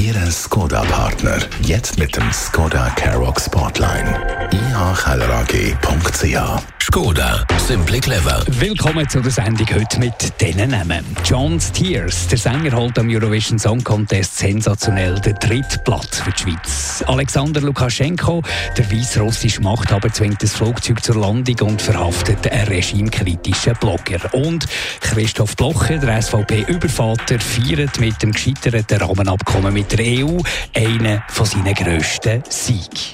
Ihre 0.00 0.30
Skoda-Partner. 0.30 1.40
Jetzt 1.60 1.98
mit 1.98 2.16
dem 2.16 2.32
Skoda 2.32 2.88
Karoq 2.96 3.38
Spotline. 3.38 4.48
ihkellerag.ch 4.50 6.62
Skoda, 6.82 7.46
simply 7.58 8.00
clever. 8.00 8.42
Willkommen 8.48 9.08
zu 9.08 9.20
der 9.20 9.30
Sendung 9.30 9.68
heute 9.72 10.00
mit 10.00 10.12
diesen 10.40 10.70
Namen. 10.70 11.04
John 11.24 11.60
Steers, 11.60 12.26
der 12.26 12.38
Sänger, 12.38 12.76
holt 12.76 12.98
am 12.98 13.08
Eurovision 13.08 13.60
Song 13.60 13.84
Contest 13.84 14.38
sensationell 14.38 15.20
den 15.20 15.34
dritten 15.34 15.78
Platz 15.84 16.18
für 16.18 16.32
die 16.32 16.42
Schweiz. 16.42 17.04
Alexander 17.06 17.60
Lukaschenko, 17.60 18.42
der 18.76 18.90
weißrussische 18.90 19.60
Machthaber, 19.60 20.12
zwingt 20.12 20.42
das 20.42 20.54
Flugzeug 20.54 21.04
zur 21.04 21.16
Landung 21.16 21.68
und 21.68 21.80
verhaftet 21.80 22.50
einen 22.50 22.66
regimekritischen 22.66 23.74
Blogger. 23.78 24.18
Und 24.32 24.66
Christoph 25.00 25.54
Blocher, 25.54 25.98
der 25.98 26.20
SVP-Übervater, 26.20 27.38
feiert 27.38 28.00
mit 28.00 28.20
dem 28.20 28.32
gescheiterten 28.32 29.00
Rahmenabkommen 29.00 29.72
mit 29.72 29.89
der 29.92 30.24
EU 30.24 30.38
einen 30.74 31.22
von 31.28 31.46
seinen 31.46 31.74
grössten 31.74 32.42
Siegen. 32.48 33.12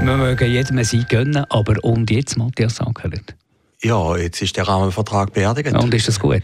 Wir 0.00 0.16
mögen 0.16 0.50
jedem 0.50 0.82
Sieg 0.84 1.08
gönnen, 1.08 1.44
aber 1.50 1.74
und 1.82 2.10
jetzt, 2.10 2.36
Matthias 2.36 2.76
Sackeret? 2.76 3.34
Ja, 3.82 4.16
jetzt 4.16 4.40
ist 4.42 4.56
der 4.56 4.66
Rahmenvertrag 4.66 5.32
beerdigt. 5.32 5.72
Und 5.76 5.92
ist 5.94 6.08
das 6.08 6.18
gut? 6.18 6.42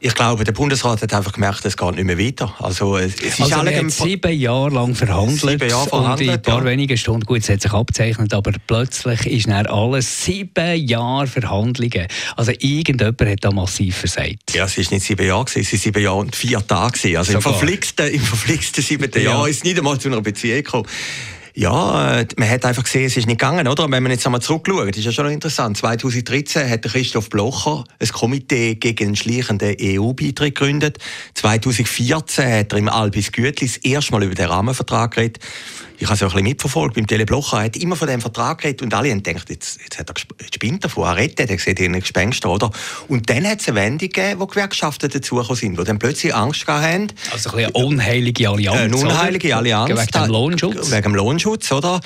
Ich 0.00 0.14
glaube, 0.14 0.44
der 0.44 0.52
Bundesrat 0.52 1.02
hat 1.02 1.12
einfach 1.14 1.32
gemerkt, 1.32 1.64
es 1.64 1.76
geht 1.76 1.94
nicht 1.94 2.04
mehr 2.04 2.18
weiter. 2.18 2.54
Also, 2.58 2.96
es 2.96 3.14
ist 3.14 3.40
also 3.40 3.56
alle 3.56 3.76
hat 3.76 3.90
sieben 3.90 4.32
Jahre 4.32 4.70
lang 4.70 4.94
verhandelt, 4.94 5.40
sieben 5.40 5.68
Jahre 5.68 5.88
verhandelt 5.88 6.20
und 6.20 6.26
in 6.26 6.30
ein 6.30 6.42
paar 6.42 6.58
ja. 6.58 6.64
wenigen 6.64 6.96
Stunden, 6.96 7.24
gut, 7.24 7.38
es 7.38 7.48
hat 7.48 7.62
sich 7.62 7.72
abzeichnet, 7.72 8.34
aber 8.34 8.52
plötzlich 8.66 9.26
ist 9.26 9.48
dann 9.48 9.66
alles 9.66 10.24
sieben 10.24 10.76
Jahre 10.86 11.26
Verhandlungen. 11.26 12.06
Also 12.36 12.52
irgendjemand 12.52 13.20
hat 13.20 13.44
da 13.44 13.50
massiv 13.50 13.96
versagt. 13.96 14.54
Ja, 14.54 14.64
es 14.64 14.76
war 14.76 14.84
nicht 14.90 15.04
sieben 15.04 15.26
Jahre, 15.26 15.46
es 15.46 15.56
waren 15.56 15.78
sieben 15.78 16.02
Jahre 16.02 16.18
und 16.18 16.36
vier 16.36 16.66
Tage. 16.66 17.18
Also 17.18 17.32
im 17.32 17.42
verflixten, 17.42 18.08
im 18.08 18.20
verflixten 18.20 18.82
siebten 18.82 19.22
ja. 19.22 19.30
Jahr 19.30 19.48
ist 19.48 19.58
es 19.58 19.64
nicht 19.64 19.78
einmal 19.78 19.98
zu 19.98 20.08
einer 20.08 20.20
Beziehung 20.20 20.62
gekommen. 20.62 20.86
Ja, 21.58 22.18
äh, 22.18 22.26
man 22.36 22.50
hat 22.50 22.66
einfach 22.66 22.84
gesehen, 22.84 23.06
es 23.06 23.16
ist 23.16 23.26
nicht 23.26 23.40
gegangen, 23.40 23.66
oder? 23.66 23.90
Wenn 23.90 24.02
man 24.02 24.12
jetzt 24.12 24.26
einmal 24.26 24.42
zurückschaut, 24.42 24.94
ist 24.94 25.06
ja 25.06 25.10
schon 25.10 25.30
interessant. 25.30 25.78
2013 25.78 26.68
hat 26.68 26.82
Christoph 26.82 27.30
Blocher 27.30 27.84
ein 27.98 28.08
Komitee 28.08 28.74
gegen 28.74 29.06
einen 29.06 29.16
schleichenden 29.16 29.74
EU-Beitritt 29.80 30.54
gegründet. 30.54 30.98
2014 31.32 32.44
hat 32.52 32.72
er 32.72 32.78
im 32.78 32.90
Albis 32.90 33.32
Gütli 33.32 33.68
das 33.68 33.78
erste 33.78 34.12
Mal 34.12 34.24
über 34.24 34.34
den 34.34 34.48
Rahmenvertrag 34.48 35.14
geredet 35.14 35.38
ich 35.98 36.06
habe 36.06 36.14
es 36.14 36.22
auch 36.22 36.26
ein 36.26 36.32
bisschen 36.32 36.44
mitverfolgt 36.44 36.94
beim 36.94 37.06
Teleblocher, 37.06 37.58
er 37.58 37.64
hat 37.64 37.76
immer 37.76 37.96
von 37.96 38.08
dem 38.08 38.20
Vertrag 38.20 38.58
geredet 38.58 38.82
und 38.82 38.92
alle 38.92 39.10
haben 39.10 39.22
gedacht, 39.22 39.48
jetzt, 39.48 39.80
jetzt 39.82 39.98
hat 39.98 40.10
er 40.10 40.14
gespinnt 40.14 40.84
davon, 40.84 41.04
er 41.04 41.16
rettet, 41.16 41.50
er 41.50 41.58
sieht 41.58 41.80
einen 41.80 42.00
Gespenster, 42.00 42.50
oder? 42.50 42.70
Und 43.08 43.30
dann 43.30 43.46
hat 43.46 43.60
es 43.60 43.68
eine 43.68 43.76
Wendung 43.76 44.08
gegeben, 44.10 44.40
wo 44.40 44.46
Gewerkschaften 44.46 45.10
dazugekommen 45.10 45.56
sind, 45.56 45.78
die 45.78 45.84
dann 45.84 45.98
plötzlich 45.98 46.34
Angst 46.34 46.66
haben. 46.66 47.08
Also 47.32 47.50
ein 47.50 47.66
eine 47.66 47.70
unheilige 47.72 48.48
Allianz, 48.48 48.78
Eine 48.78 48.96
unheilige 48.96 49.56
Allianz. 49.56 49.90
Wegen 49.90 50.24
dem 50.24 50.30
Lohnschutz. 50.30 50.90
Wegen 50.90 51.02
dem 51.02 51.14
Lohnschutz, 51.14 51.45
oder? 51.72 52.00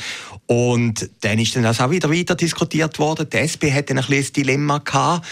Und 0.47 1.11
dann 1.21 1.39
ist 1.39 1.57
dann 1.57 1.63
das 1.63 1.81
auch 1.81 1.91
wieder 1.91 2.11
weiter 2.11 2.35
diskutiert 2.35 2.99
worden. 2.99 3.29
Die 3.31 3.39
SP 3.39 3.73
hat 3.73 3.91
dann 3.91 3.99
ein 3.99 4.05
ein 4.05 4.33
Dilemma 4.33 4.79
gehabt 4.79 5.27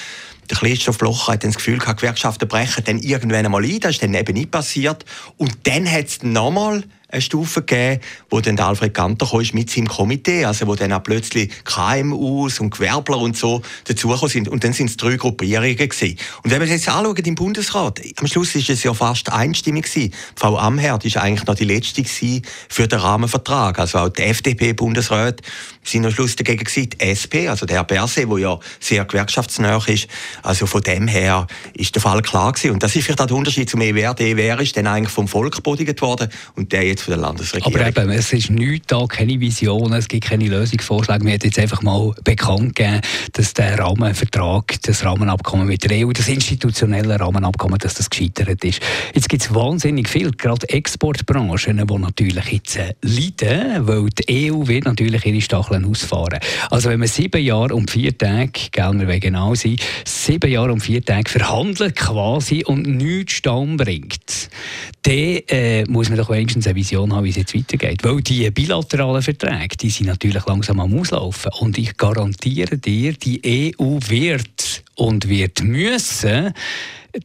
der 0.50 0.56
Christoph 0.56 0.98
Blocher 0.98 1.32
hat 1.34 1.44
dann 1.44 1.50
das 1.50 1.56
Gefühl 1.56 1.78
gehabt, 1.78 2.00
Gewerkschaften 2.00 2.48
brechen 2.48 2.84
dann 2.84 2.98
irgendwann 2.98 3.44
einmal 3.44 3.64
ein. 3.64 3.80
Das 3.80 3.92
ist 3.92 4.02
dann 4.02 4.14
eben 4.14 4.32
nicht 4.32 4.50
passiert. 4.50 5.04
Und 5.36 5.58
dann 5.64 5.90
hat 5.90 6.06
es 6.06 6.22
nochmal 6.22 6.84
eine 7.10 7.22
Stufe 7.22 7.62
gegeben, 7.62 8.00
wo 8.28 8.40
dann 8.40 8.58
Alfred 8.58 8.92
Ganter 8.92 9.26
kam 9.26 9.42
mit 9.52 9.70
seinem 9.70 9.88
Komitee, 9.88 10.44
also 10.44 10.66
wo 10.66 10.74
dann 10.74 10.92
auch 10.92 11.02
plötzlich 11.02 11.50
KMUs 11.64 12.60
und 12.60 12.70
Gewerbler 12.70 13.18
und 13.18 13.36
so 13.36 13.62
dazugekommen 13.84 14.30
sind. 14.30 14.48
Und 14.48 14.62
dann 14.64 14.74
sind 14.74 14.90
es 14.90 14.96
drei 14.96 15.16
Gruppierungen 15.16 15.76
gewesen. 15.76 16.18
Und 16.42 16.50
wenn 16.50 16.60
wir 16.60 16.68
jetzt 16.68 16.88
anschauen 16.88 17.16
im 17.16 17.34
Bundesrat, 17.34 18.00
am 18.18 18.26
Schluss 18.26 18.54
ist 18.54 18.68
es 18.68 18.82
ja 18.82 18.92
fast 18.92 19.32
einstimmig 19.32 19.86
gewesen. 19.86 20.12
Frau 20.36 20.58
Amherd 20.58 21.04
ist 21.04 21.16
eigentlich 21.16 21.46
noch 21.46 21.54
die 21.54 21.64
letzte 21.64 22.02
gewesen 22.02 22.42
für 22.68 22.86
den 22.86 22.98
Rahmenvertrag. 22.98 23.78
Also 23.78 23.98
auch 23.98 24.08
die 24.10 24.22
FDP-Bundesrat 24.22 25.40
am 25.94 26.10
Schluss 26.10 26.36
dagegen 26.36 26.64
gewesen. 26.64 26.90
Die 26.90 27.00
SP, 27.04 27.48
also 27.48 27.66
der 27.66 27.76
Herr 27.78 27.84
Berse, 27.84 28.26
der 28.26 28.38
ja 28.38 28.58
sehr 28.80 29.04
gewerkschaftsnah 29.04 29.82
ist. 29.86 30.08
Also 30.42 30.66
von 30.66 30.82
dem 30.82 31.08
her 31.08 31.46
ist 31.74 31.94
der 31.94 32.02
Fall 32.02 32.22
klar 32.22 32.52
gewesen. 32.52 32.72
Und 32.72 32.82
das 32.82 32.94
ist 32.96 33.04
vielleicht 33.04 33.20
auch 33.20 33.26
der 33.26 33.36
Unterschied 33.36 33.68
zum 33.68 33.80
EWR. 33.80 34.14
Der 34.14 34.28
EWR 34.28 34.60
ist 34.60 34.76
dann 34.76 34.86
eigentlich 34.86 35.12
vom 35.12 35.28
Volk 35.28 35.62
bodigt 35.62 36.00
worden 36.02 36.28
und 36.56 36.72
der 36.72 36.84
jetzt 36.84 37.02
von 37.02 37.12
der 37.12 37.20
Landesregierung. 37.20 37.74
Aber 37.74 37.86
eben, 37.86 38.10
es 38.10 38.32
ist 38.32 38.50
nichts 38.50 38.86
da, 38.88 39.04
keine 39.06 39.38
Vision, 39.40 39.92
es 39.92 40.08
gibt 40.08 40.26
keine 40.26 40.46
Lösungsvorschläge. 40.46 41.24
Wir 41.24 41.32
haben 41.34 41.40
jetzt 41.42 41.58
einfach 41.58 41.82
mal 41.82 42.14
bekannt 42.24 42.76
gegeben, 42.76 43.00
dass 43.32 43.54
der 43.54 43.78
Rahmenvertrag, 43.78 44.80
das 44.82 45.04
Rahmenabkommen 45.04 45.66
mit 45.66 45.88
der 45.88 46.06
EU, 46.06 46.12
das 46.12 46.28
institutionelle 46.28 47.18
Rahmenabkommen, 47.18 47.78
dass 47.78 47.94
das 47.94 48.10
gescheitert 48.10 48.64
ist. 48.64 48.80
Jetzt 49.14 49.28
gibt 49.28 49.42
es 49.42 49.54
wahnsinnig 49.54 50.08
viel, 50.08 50.30
gerade 50.32 50.68
Exportbranchen, 50.68 51.86
die 51.86 51.98
natürlich 51.98 52.46
jetzt 52.46 52.76
äh, 52.76 52.94
leiden, 53.02 53.86
weil 53.86 54.06
die 54.10 54.50
EU 54.50 54.66
wird 54.66 54.84
natürlich 54.84 55.24
ihre 55.26 55.40
Stacheln 55.40 55.77
ausfahren. 55.84 56.38
Also 56.70 56.90
wenn 56.90 56.98
man 56.98 57.08
sieben 57.08 57.42
Jahre 57.42 57.74
und 57.74 57.90
vier 57.90 58.16
Tage, 58.16 58.68
gell, 58.70 59.06
wir 59.06 59.20
genau 59.20 59.54
sein, 59.54 59.76
sieben 60.04 60.50
Jahre 60.50 60.72
und 60.72 60.80
vier 60.80 61.04
Tage 61.04 61.30
verhandelt 61.30 61.96
quasi 61.96 62.64
und 62.64 62.86
nichts 62.86 63.34
Stamm 63.34 63.76
bringt, 63.76 64.50
dann 65.02 65.12
äh, 65.48 65.84
muss 65.84 66.08
man 66.08 66.18
doch 66.18 66.30
wenigstens 66.30 66.66
eine 66.66 66.76
Vision 66.76 67.14
haben, 67.14 67.24
wie 67.24 67.30
es 67.30 67.36
jetzt 67.36 67.54
weitergeht. 67.54 68.04
Weil 68.04 68.20
die 68.22 68.50
bilateralen 68.50 69.22
Verträge, 69.22 69.76
die 69.76 69.90
sind 69.90 70.06
natürlich 70.06 70.44
langsam 70.46 70.80
am 70.80 70.98
Auslaufen. 70.98 71.52
Und 71.60 71.78
ich 71.78 71.96
garantiere 71.96 72.78
dir, 72.78 73.12
die 73.12 73.74
EU 73.78 73.98
wird 74.08 74.82
und 74.96 75.28
wird 75.28 75.62
müssen 75.62 76.52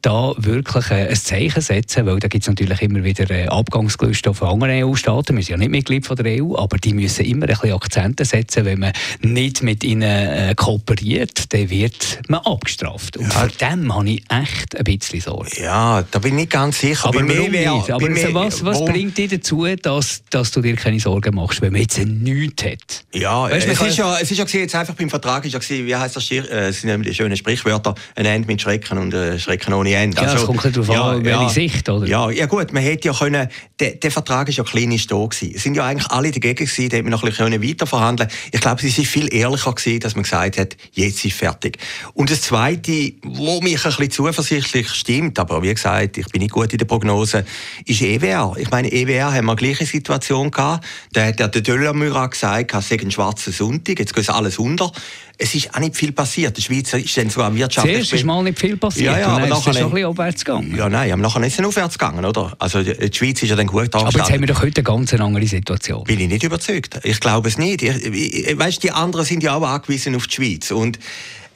da 0.01 0.33
wirklich 0.37 0.89
äh, 0.91 1.07
ein 1.09 1.15
Zeichen 1.15 1.61
setzen, 1.61 2.05
weil 2.05 2.19
da 2.19 2.27
gibt 2.27 2.43
es 2.43 2.47
natürlich 2.47 2.81
immer 2.81 3.03
wieder 3.03 3.29
äh, 3.29 3.47
Abgangsgelüste 3.47 4.33
von 4.33 4.49
anderen 4.49 4.83
EU-Staaten. 4.83 5.35
Wir 5.35 5.43
sind 5.43 5.51
ja 5.51 5.57
nicht 5.57 5.71
Mitglied 5.71 6.05
von 6.05 6.15
der 6.15 6.41
EU, 6.41 6.55
aber 6.57 6.77
die 6.77 6.93
müssen 6.93 7.25
immer 7.25 7.45
ein 7.45 7.55
bisschen 7.55 7.73
Akzente 7.73 8.25
setzen. 8.25 8.65
Wenn 8.65 8.79
man 8.79 8.93
nicht 9.21 9.63
mit 9.63 9.83
ihnen 9.83 10.03
äh, 10.03 10.53
kooperiert, 10.55 11.53
dann 11.53 11.69
wird 11.69 12.19
man 12.27 12.41
abgestraft. 12.41 13.17
Und 13.17 13.25
ja. 13.25 13.31
vor 13.31 13.47
dem 13.49 13.93
habe 13.93 14.09
ich 14.09 14.23
echt 14.29 14.77
ein 14.77 14.83
bisschen 14.83 15.21
Sorge. 15.21 15.61
Ja, 15.61 16.03
da 16.09 16.19
bin 16.19 16.37
ich 16.39 16.49
ganz 16.49 16.79
sicher. 16.79 17.07
Aber, 17.07 17.21
mir, 17.21 17.49
nicht? 17.49 17.91
aber 17.91 18.09
mir, 18.09 18.33
was, 18.33 18.63
was 18.63 18.83
bringt 18.85 19.17
dich 19.17 19.29
dazu, 19.29 19.65
dass, 19.81 20.23
dass 20.29 20.51
du 20.51 20.61
dir 20.61 20.75
keine 20.75 20.99
Sorgen 20.99 21.35
machst, 21.35 21.61
wenn 21.61 21.71
man 21.71 21.81
jetzt 21.81 21.97
nichts 21.99 22.63
hat? 22.63 23.05
Ja, 23.13 23.43
weißt, 23.43 23.67
es, 23.67 23.81
ist 23.81 23.97
ja 23.97 24.17
es 24.19 24.31
ist 24.31 24.37
ja 24.37 24.59
jetzt 24.59 24.75
einfach 24.75 24.95
beim 24.95 25.09
Vertrag, 25.09 25.45
ist 25.45 25.53
ja 25.53 25.59
gewesen, 25.59 25.85
wie 25.85 25.95
heißt 25.95 26.15
das, 26.15 26.29
es 26.31 26.81
sind 26.81 27.05
die 27.05 27.13
schönen 27.13 27.37
Sprichwörter, 27.37 27.95
ein 28.15 28.25
Ende 28.25 28.47
mit 28.47 28.61
Schrecken 28.61 28.97
und 28.97 29.13
ein 29.13 29.39
Schrecken 29.39 29.73
ohne 29.73 29.82
Ende. 29.91 30.17
Also, 30.19 30.35
ja, 30.35 30.39
es 30.41 30.45
kommt 30.45 30.63
darauf 30.65 30.87
ja, 30.87 31.03
an, 31.03 31.25
welche 31.25 31.41
ja, 31.41 31.49
Sicht, 31.49 31.89
oder? 31.89 32.07
Ja, 32.07 32.29
ja 32.29 32.45
gut, 32.45 32.71
man 32.71 32.81
hätte 32.81 33.09
ja 33.09 33.13
können, 33.13 33.49
der, 33.79 33.91
der 33.91 34.11
Vertrag 34.11 34.47
ist 34.49 34.57
ja 34.57 34.63
klinisch 34.63 35.07
da 35.07 35.15
gewesen. 35.15 35.53
Es 35.55 35.63
sind 35.63 35.75
ja 35.75 35.85
eigentlich 35.85 36.09
alle 36.11 36.31
dagegen 36.31 36.65
gewesen, 36.65 36.89
da 36.89 36.97
hätte 36.97 37.03
man 37.03 37.11
noch 37.11 37.23
ein 37.23 37.29
bisschen 37.29 37.63
weiter 37.63 37.87
verhandeln 37.87 38.29
Ich 38.51 38.61
glaube, 38.61 38.85
es 38.85 38.97
ist 38.97 39.07
viel 39.07 39.33
ehrlicher 39.33 39.73
gewesen, 39.73 39.99
dass 39.99 40.15
man 40.15 40.23
gesagt 40.23 40.57
hat, 40.57 40.77
jetzt 40.93 41.25
ist 41.25 41.35
fertig. 41.35 41.77
Und 42.13 42.31
das 42.31 42.41
Zweite, 42.41 43.13
wo 43.23 43.61
mich 43.61 43.83
ein 43.83 43.89
bisschen 43.89 44.11
zuversichtlich 44.11 44.89
stimmt, 44.89 45.39
aber 45.39 45.61
wie 45.61 45.73
gesagt, 45.73 46.17
ich 46.17 46.27
bin 46.27 46.41
nicht 46.41 46.53
gut 46.53 46.71
in 46.71 46.77
der 46.77 46.85
Prognose, 46.85 47.45
ist 47.85 48.01
EWR. 48.01 48.55
Ich 48.57 48.71
meine, 48.71 48.91
EWR 48.91 49.33
haben 49.33 49.45
wir 49.45 49.51
eine 49.51 49.55
gleiche 49.55 49.85
Situation 49.85 50.51
gehabt. 50.51 50.85
Da 51.13 51.25
hat 51.25 51.39
der 51.39 51.49
Döllermüller 51.49 52.29
gesagt, 52.29 52.73
es 52.73 52.89
sei 52.89 52.99
ein 52.99 53.11
schwarzer 53.11 53.51
Sonntag, 53.51 53.99
jetzt 53.99 54.13
geht 54.13 54.29
alles 54.29 54.57
unter 54.57 54.91
es 55.37 55.55
ist 55.55 55.73
auch 55.73 55.79
nicht 55.79 55.95
viel 55.95 56.11
passiert. 56.11 56.55
Die 56.57 56.61
Schweiz 56.61 56.93
ist 56.93 57.17
dann 57.17 57.29
sogar 57.29 57.53
wirtschaftlich... 57.53 57.95
Zuerst 57.95 58.13
ist 58.13 58.23
mal 58.23 58.43
nicht 58.43 58.59
viel 58.59 58.77
passiert 58.77 59.13
ja, 59.13 59.19
ja, 59.19 59.27
aber 59.27 59.47
nachher 59.65 59.71
ist 59.71 59.91
schon 59.91 60.05
ein 60.05 60.15
bisschen 60.15 60.37
gegangen. 60.37 60.75
Ja, 60.75 60.89
nein, 60.89 61.19
nachher 61.19 61.43
ist 61.43 61.59
es 61.59 61.65
aufwärts 61.65 61.97
gegangen, 61.97 62.25
oder? 62.25 62.53
Also 62.59 62.83
die 62.83 63.09
Schweiz 63.13 63.41
ist 63.41 63.49
ja 63.49 63.55
dann 63.55 63.67
gut 63.67 63.93
Aber 63.93 64.09
jetzt 64.11 64.31
haben 64.31 64.41
wir 64.41 64.47
doch 64.47 64.61
heute 64.61 64.77
eine 64.77 64.83
ganz 64.83 65.13
andere 65.13 65.47
Situation. 65.47 66.03
Bin 66.03 66.19
ich 66.19 66.29
nicht 66.29 66.43
überzeugt. 66.43 66.99
Ich 67.03 67.19
glaube 67.19 67.47
es 67.47 67.57
nicht. 67.57 67.81
Ich, 67.81 68.05
ich, 68.05 68.57
weißt, 68.57 68.83
die 68.83 68.91
anderen 68.91 69.25
sind 69.25 69.43
ja 69.43 69.55
auch 69.55 69.63
angewiesen 69.63 70.15
auf 70.15 70.27
die 70.27 70.35
Schweiz 70.35 70.71
und 70.71 70.99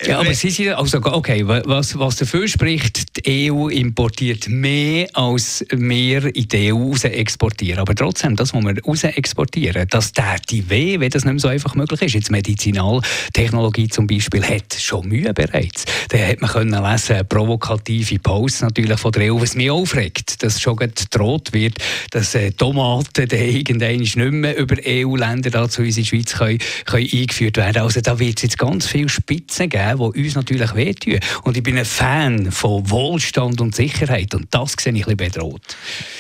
ja, 0.05 0.19
aber 0.19 0.33
Sie 0.33 0.49
sind, 0.49 0.69
also, 0.69 0.99
okay, 1.03 1.47
was, 1.47 1.97
was 1.97 2.17
dafür 2.17 2.47
spricht, 2.47 3.25
die 3.25 3.51
EU 3.51 3.67
importiert 3.69 4.47
mehr, 4.47 5.07
als 5.13 5.65
wir 5.71 6.35
in 6.35 6.47
die 6.47 6.73
EU 6.73 6.89
raus 6.89 7.03
exportieren. 7.03 7.79
Aber 7.79 7.95
trotzdem, 7.95 8.35
das, 8.35 8.53
was 8.53 8.63
wir 8.63 8.83
raus 8.83 9.03
exportieren, 9.03 9.87
das 9.89 10.11
täte 10.11 10.69
weh, 10.69 10.99
wenn 10.99 11.09
das 11.09 11.25
nicht 11.25 11.33
mehr 11.33 11.39
so 11.39 11.47
einfach 11.47 11.75
möglich 11.75 12.01
ist. 12.01 12.13
Jetzt 12.13 12.31
Medizinaltechnologie 12.31 13.87
zum 13.87 14.07
Beispiel 14.07 14.43
hat 14.43 14.73
schon 14.79 15.07
Mühe 15.07 15.33
bereits. 15.33 15.85
Da 16.09 16.17
hat 16.19 16.41
man 16.41 16.49
können 16.51 16.83
lesen, 16.83 17.27
provokative 17.27 18.19
Posts 18.19 18.61
natürlich 18.61 18.99
von 18.99 19.11
der 19.11 19.33
EU, 19.33 19.41
was 19.41 19.55
mich 19.55 19.71
aufregt, 19.71 20.43
dass 20.43 20.61
schon 20.61 20.75
gedroht 20.75 21.53
wird, 21.53 21.77
dass 22.11 22.35
äh, 22.35 22.51
Tomaten 22.51 23.29
irgendwann 23.31 23.97
nicht 23.97 24.15
mehr 24.15 24.57
über 24.57 24.75
EU-Länder 24.85 25.69
zu 25.69 25.81
uns 25.81 25.97
in 25.97 26.03
die 26.03 26.09
Schweiz 26.09 26.33
können, 26.33 26.59
können 26.85 27.07
eingeführt 27.11 27.57
werden. 27.57 27.81
Also 27.81 28.01
da 28.01 28.19
wird 28.19 28.37
es 28.37 28.43
jetzt 28.43 28.57
ganz 28.59 28.87
viele 28.87 29.09
Spitzen 29.09 29.69
geben 29.69 29.86
geben, 29.91 30.11
die 30.13 30.23
uns 30.25 30.35
natürlich 30.35 30.75
wehtun. 30.75 31.19
Und 31.43 31.57
ich 31.57 31.63
bin 31.63 31.77
ein 31.77 31.85
Fan 31.85 32.51
von 32.51 32.89
Wohlstand 32.89 33.61
und 33.61 33.75
Sicherheit 33.75 34.33
und 34.33 34.47
das 34.51 34.75
sehe 34.79 34.93
ich 34.93 35.07
ein 35.07 35.17
bisschen 35.17 35.33
bedroht. 35.33 35.61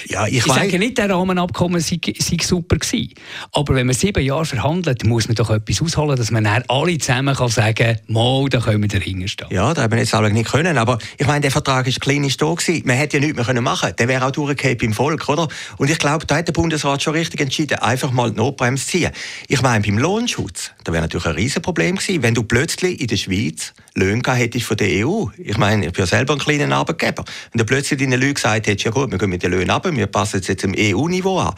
Ja, 0.07 0.27
ich, 0.27 0.37
ich 0.37 0.45
sage 0.45 0.79
nicht, 0.79 0.97
der 0.97 1.09
Rahmenabkommen 1.09 1.81
sei, 1.81 1.99
sei 2.17 2.37
super 2.41 2.77
gewesen. 2.77 3.13
Aber 3.51 3.75
wenn 3.75 3.87
man 3.87 3.95
sieben 3.95 4.23
Jahre 4.23 4.45
verhandelt, 4.45 5.05
muss 5.05 5.27
man 5.27 5.35
doch 5.35 5.49
etwas 5.49 5.81
ausholen, 5.81 6.15
dass 6.15 6.31
man 6.31 6.43
dann 6.43 6.63
alle 6.67 6.97
zusammen 6.97 7.35
kann 7.35 7.49
sagen 7.49 7.97
kann, 8.07 8.49
da 8.49 8.59
können 8.59 8.81
wir 8.81 8.89
dahinter 8.89 9.27
stehen. 9.27 9.47
Ja, 9.51 9.73
da 9.73 9.83
haben 9.83 9.91
wir 9.91 9.99
jetzt 9.99 10.13
alle 10.13 10.31
nicht 10.31 10.49
können. 10.49 10.77
Aber 10.77 10.97
ich 11.17 11.27
meine, 11.27 11.41
der 11.41 11.51
Vertrag 11.51 11.85
war 11.85 11.93
klinisch 11.93 12.37
da 12.37 12.53
gewesen. 12.53 12.83
Man 12.85 12.95
hätte 12.95 13.17
ja 13.17 13.25
nichts 13.25 13.35
mehr 13.47 13.61
machen 13.61 13.81
können. 13.81 13.95
Der 13.97 14.07
wäre 14.07 14.25
auch 14.25 14.31
durchgekehrt 14.31 14.83
im 14.83 14.93
Volk, 14.93 15.27
oder? 15.29 15.47
Und 15.77 15.89
ich 15.89 15.99
glaube, 15.99 16.25
da 16.25 16.37
hat 16.37 16.47
der 16.47 16.53
Bundesrat 16.53 17.01
schon 17.01 17.13
richtig 17.13 17.41
entschieden, 17.41 17.79
einfach 17.79 18.11
mal 18.11 18.31
die 18.31 18.37
Notbremse 18.37 18.85
ziehen. 18.85 19.11
Ich 19.47 19.61
meine, 19.61 19.83
beim 19.83 19.97
Lohnschutz, 19.97 20.71
da 20.83 20.93
wäre 20.93 21.03
natürlich 21.03 21.25
ein 21.25 21.35
Riesenproblem 21.35 21.95
gewesen, 21.97 22.23
wenn 22.23 22.33
du 22.33 22.43
plötzlich 22.43 22.99
in 23.01 23.07
der 23.07 23.17
Schweiz 23.17 23.56
Löhne 23.97 24.21
hättest 24.33 24.65
von 24.65 24.77
der 24.77 25.05
EU. 25.05 25.25
Ich 25.37 25.57
meine, 25.57 25.87
ich 25.87 25.91
bin 25.91 26.03
ja 26.03 26.07
selber 26.07 26.33
ein 26.33 26.39
kleiner 26.39 26.75
Arbeitgeber. 26.75 27.25
Wenn 27.51 27.59
du 27.59 27.65
plötzlich 27.65 27.99
deinen 27.99 28.19
Leuten 28.19 28.35
gesagt 28.35 28.67
hättest, 28.67 28.85
ja 28.85 28.91
gut, 28.91 29.09
wir 29.11 29.17
gehen 29.17 29.29
mit 29.29 29.41
den 29.41 29.51
Löhnen 29.51 29.71
ab, 29.71 29.87
wir 29.89 30.07
passen 30.07 30.39
es 30.39 30.47
jetzt 30.47 30.63
im 30.63 30.75
EU-Niveau 30.77 31.39
an. 31.39 31.55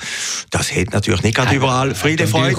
Das 0.49 0.73
hätte 0.73 0.91
natürlich 0.93 1.21
nicht 1.23 1.35
gerade 1.35 1.55
überall 1.55 1.93
Friede, 1.93 2.27
Freude. 2.27 2.55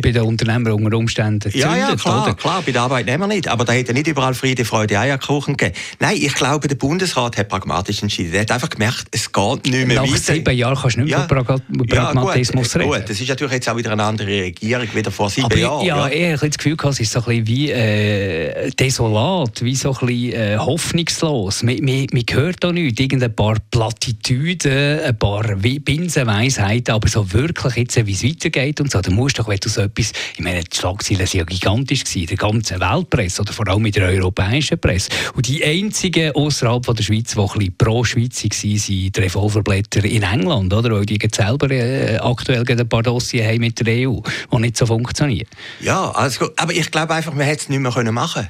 bei 0.00 0.12
den 0.12 0.22
Unternehmern 0.22 0.72
unter 0.74 0.96
Umständen 0.96 1.50
Ja, 1.54 1.76
ja, 1.76 1.96
klar, 1.96 2.24
oder? 2.24 2.34
klar, 2.34 2.62
bei 2.64 2.72
den 2.72 2.80
Arbeitnehmern 2.80 3.28
nicht. 3.28 3.48
Aber 3.48 3.64
da 3.64 3.72
hätte 3.72 3.92
nicht 3.92 4.06
überall 4.06 4.34
Friede, 4.34 4.64
Freude, 4.64 4.98
Eierkuchen 4.98 5.56
gegeben. 5.56 5.76
Nein, 5.98 6.16
ich 6.16 6.34
glaube, 6.34 6.68
der 6.68 6.76
Bundesrat 6.76 7.36
hat 7.36 7.48
pragmatisch 7.48 8.02
entschieden. 8.02 8.34
Er 8.34 8.42
hat 8.42 8.52
einfach 8.52 8.70
gemerkt, 8.70 9.06
es 9.10 9.32
geht 9.32 9.66
nicht 9.66 9.86
mehr 9.86 9.96
Nach 9.96 10.02
weiter. 10.04 10.12
Nach 10.12 10.18
sieben 10.18 10.56
Jahren 10.56 10.78
kannst 10.80 10.96
du 10.96 11.00
nicht 11.00 11.10
mehr 11.10 11.26
ja. 11.28 11.44
von 11.44 11.86
Pragmatismus 11.86 12.74
ja, 12.74 12.80
gut, 12.80 12.92
reden. 12.92 13.00
Gut, 13.00 13.10
das 13.10 13.20
ist 13.20 13.28
natürlich 13.28 13.54
jetzt 13.54 13.68
auch 13.68 13.76
wieder 13.76 13.92
eine 13.92 14.04
andere 14.04 14.28
Regierung, 14.28 14.86
wieder 14.94 15.10
vor 15.10 15.30
sieben 15.30 15.46
Aber 15.46 15.56
Jahren. 15.56 15.84
Ja, 15.84 16.08
ja. 16.08 16.08
eher 16.08 16.36
das 16.36 16.56
Gefühl, 16.56 16.76
es 16.80 17.00
ist 17.00 17.12
so 17.12 17.20
ein 17.20 17.24
bisschen 17.24 17.46
wie 17.46 17.70
äh, 17.70 18.59
desolat, 18.78 19.62
wie 19.62 19.74
so 19.74 19.92
ein 19.92 20.06
bisschen 20.06 20.32
äh, 20.32 20.56
hoffnungslos. 20.58 21.62
Man, 21.62 21.76
man, 21.82 22.06
man 22.12 22.24
hört 22.30 22.62
da 22.62 22.72
nichts, 22.72 23.00
irgendein 23.00 23.34
paar 23.34 23.56
Plattitüden, 23.70 25.00
ein 25.00 25.18
paar 25.18 25.44
Binsenweisheiten, 25.56 26.94
aber 26.94 27.08
so 27.08 27.32
wirklich 27.32 27.76
jetzt, 27.76 28.06
wie 28.06 28.12
es 28.12 28.24
weitergeht 28.24 28.80
und 28.80 28.90
so, 28.90 29.00
da 29.00 29.10
musst 29.10 29.38
du 29.38 29.42
doch, 29.42 29.48
wenn 29.48 29.58
du 29.58 29.68
so 29.68 29.82
etwas, 29.82 30.12
ich 30.36 30.40
meine, 30.40 30.62
die 30.62 30.76
Schlagzeilen 30.76 31.20
waren 31.20 31.38
ja 31.38 31.44
gigantisch 31.44 32.04
gewesen, 32.04 32.26
der 32.26 32.36
ganzen 32.36 32.80
Weltpresse 32.80 33.42
oder 33.42 33.52
vor 33.52 33.68
allem 33.68 33.86
in 33.86 33.92
der 33.92 34.08
europäischen 34.08 34.78
Presse. 34.78 35.10
Und 35.34 35.48
die 35.48 35.64
einzigen 35.64 36.32
außerhalb 36.32 36.82
der 36.94 37.02
Schweiz, 37.02 37.32
die 37.32 37.38
ein 37.38 37.46
bisschen 37.46 37.76
pro 37.76 38.04
Schweiz 38.04 38.42
waren, 38.42 38.78
sind 38.78 39.16
die 39.16 39.20
Revolverblätter 39.20 40.04
in 40.04 40.22
England, 40.22 40.72
oder? 40.72 40.90
Weil 40.92 41.06
die 41.06 41.18
selber 41.32 41.70
äh, 41.70 42.18
aktuell 42.18 42.64
ein 42.68 42.88
paar 42.88 43.02
Dossiers 43.02 43.46
haben 43.46 43.60
mit 43.60 43.84
der 43.86 44.08
EU, 44.08 44.20
die 44.52 44.58
nicht 44.58 44.76
so 44.76 44.86
funktionieren. 44.86 45.48
Ja, 45.80 46.10
also, 46.10 46.50
aber 46.56 46.72
ich 46.72 46.90
glaube 46.90 47.14
einfach, 47.14 47.32
man 47.32 47.46
hätte 47.46 47.62
es 47.62 47.68
nicht 47.68 47.80
mehr 47.80 47.90
machen 47.90 48.32
können. 48.34 48.49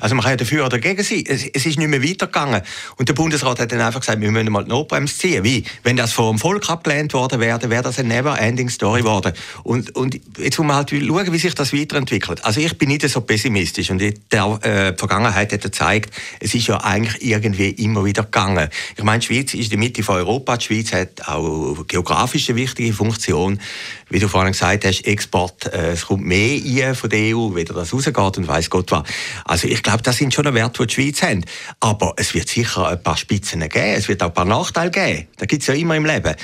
Also 0.00 0.14
man 0.14 0.22
kann 0.22 0.32
ja 0.32 0.36
dafür 0.36 0.66
oder 0.66 0.78
dagegen 0.78 1.02
sein. 1.02 1.24
Es, 1.26 1.44
es, 1.44 1.66
ist 1.66 1.78
nicht 1.78 1.88
mehr 1.88 2.02
weitergegangen. 2.02 2.62
Und 2.96 3.08
der 3.08 3.14
Bundesrat 3.14 3.60
hat 3.60 3.72
dann 3.72 3.80
einfach 3.80 4.00
gesagt, 4.00 4.20
wir 4.20 4.30
müssen 4.30 4.50
mal 4.50 4.64
die 4.64 4.70
Notbremse 4.70 5.16
ziehen. 5.16 5.44
Wie? 5.44 5.64
Wenn 5.82 5.96
das 5.96 6.12
vom 6.12 6.38
Volk 6.38 6.68
abgelehnt 6.68 7.12
worden 7.12 7.40
wäre, 7.40 7.70
wäre 7.70 7.82
das 7.82 7.98
eine 7.98 8.08
never-ending 8.08 8.68
Story 8.68 9.02
geworden. 9.02 9.32
Und, 9.62 9.94
und 9.96 10.20
jetzt 10.38 10.58
muss 10.58 10.66
man 10.66 10.76
halt 10.76 10.90
schauen, 10.90 11.32
wie 11.32 11.38
sich 11.38 11.54
das 11.54 11.72
weiterentwickelt. 11.72 12.44
Also 12.44 12.60
ich 12.60 12.76
bin 12.78 12.88
nicht 12.88 13.08
so 13.08 13.20
pessimistisch. 13.20 13.90
Und 13.90 14.00
der 14.00 14.14
äh, 14.62 14.96
Vergangenheit 14.96 15.52
hat 15.52 15.62
gezeigt, 15.62 16.14
es 16.40 16.54
ist 16.54 16.66
ja 16.66 16.78
eigentlich 16.78 17.24
irgendwie 17.24 17.70
immer 17.70 18.04
wieder 18.04 18.24
gegangen. 18.24 18.68
Ich 18.96 19.04
meine, 19.04 19.20
die 19.20 19.26
Schweiz 19.26 19.54
ist 19.54 19.70
die 19.72 19.76
Mitte 19.76 20.02
von 20.02 20.16
Europa. 20.16 20.56
Die 20.56 20.64
Schweiz 20.64 20.92
hat 20.92 21.28
auch 21.28 21.84
geografisch 21.86 22.48
eine 22.48 22.58
wichtige 22.58 22.92
Funktion. 22.92 23.60
Wie 24.08 24.18
du 24.18 24.26
vorhin 24.26 24.52
gesagt 24.52 24.84
hast, 24.84 25.06
Export, 25.06 25.72
äh, 25.72 25.92
es 25.92 26.06
kommt 26.06 26.24
mehr 26.24 26.88
ein 26.88 26.94
von 26.94 27.08
der 27.10 27.36
EU, 27.36 27.54
weder 27.54 27.74
das 27.74 27.92
rausgeht 27.92 28.38
und 28.38 28.48
weiß 28.48 28.68
Gott 28.68 28.90
was. 28.90 29.04
Also 29.44 29.68
ich 29.68 29.82
glaube, 29.90 30.02
das 30.02 30.16
sind 30.16 30.32
schon 30.32 30.52
Werte, 30.54 30.86
die 30.86 30.86
die 30.86 30.94
Schweiz 30.94 31.22
haben. 31.22 31.44
Aber 31.80 32.14
es 32.16 32.34
wird 32.34 32.48
sicher 32.48 32.88
ein 32.88 33.02
paar 33.02 33.16
Spitzen 33.16 33.60
geben, 33.60 33.94
es 33.96 34.08
wird 34.08 34.22
auch 34.22 34.28
ein 34.28 34.34
paar 34.34 34.44
Nachteile 34.44 34.90
geben. 34.90 35.28
Da 35.36 35.46
gibt 35.46 35.62
es 35.62 35.68
ja 35.68 35.74
immer 35.74 35.96
im 35.96 36.04
Leben. 36.04 36.34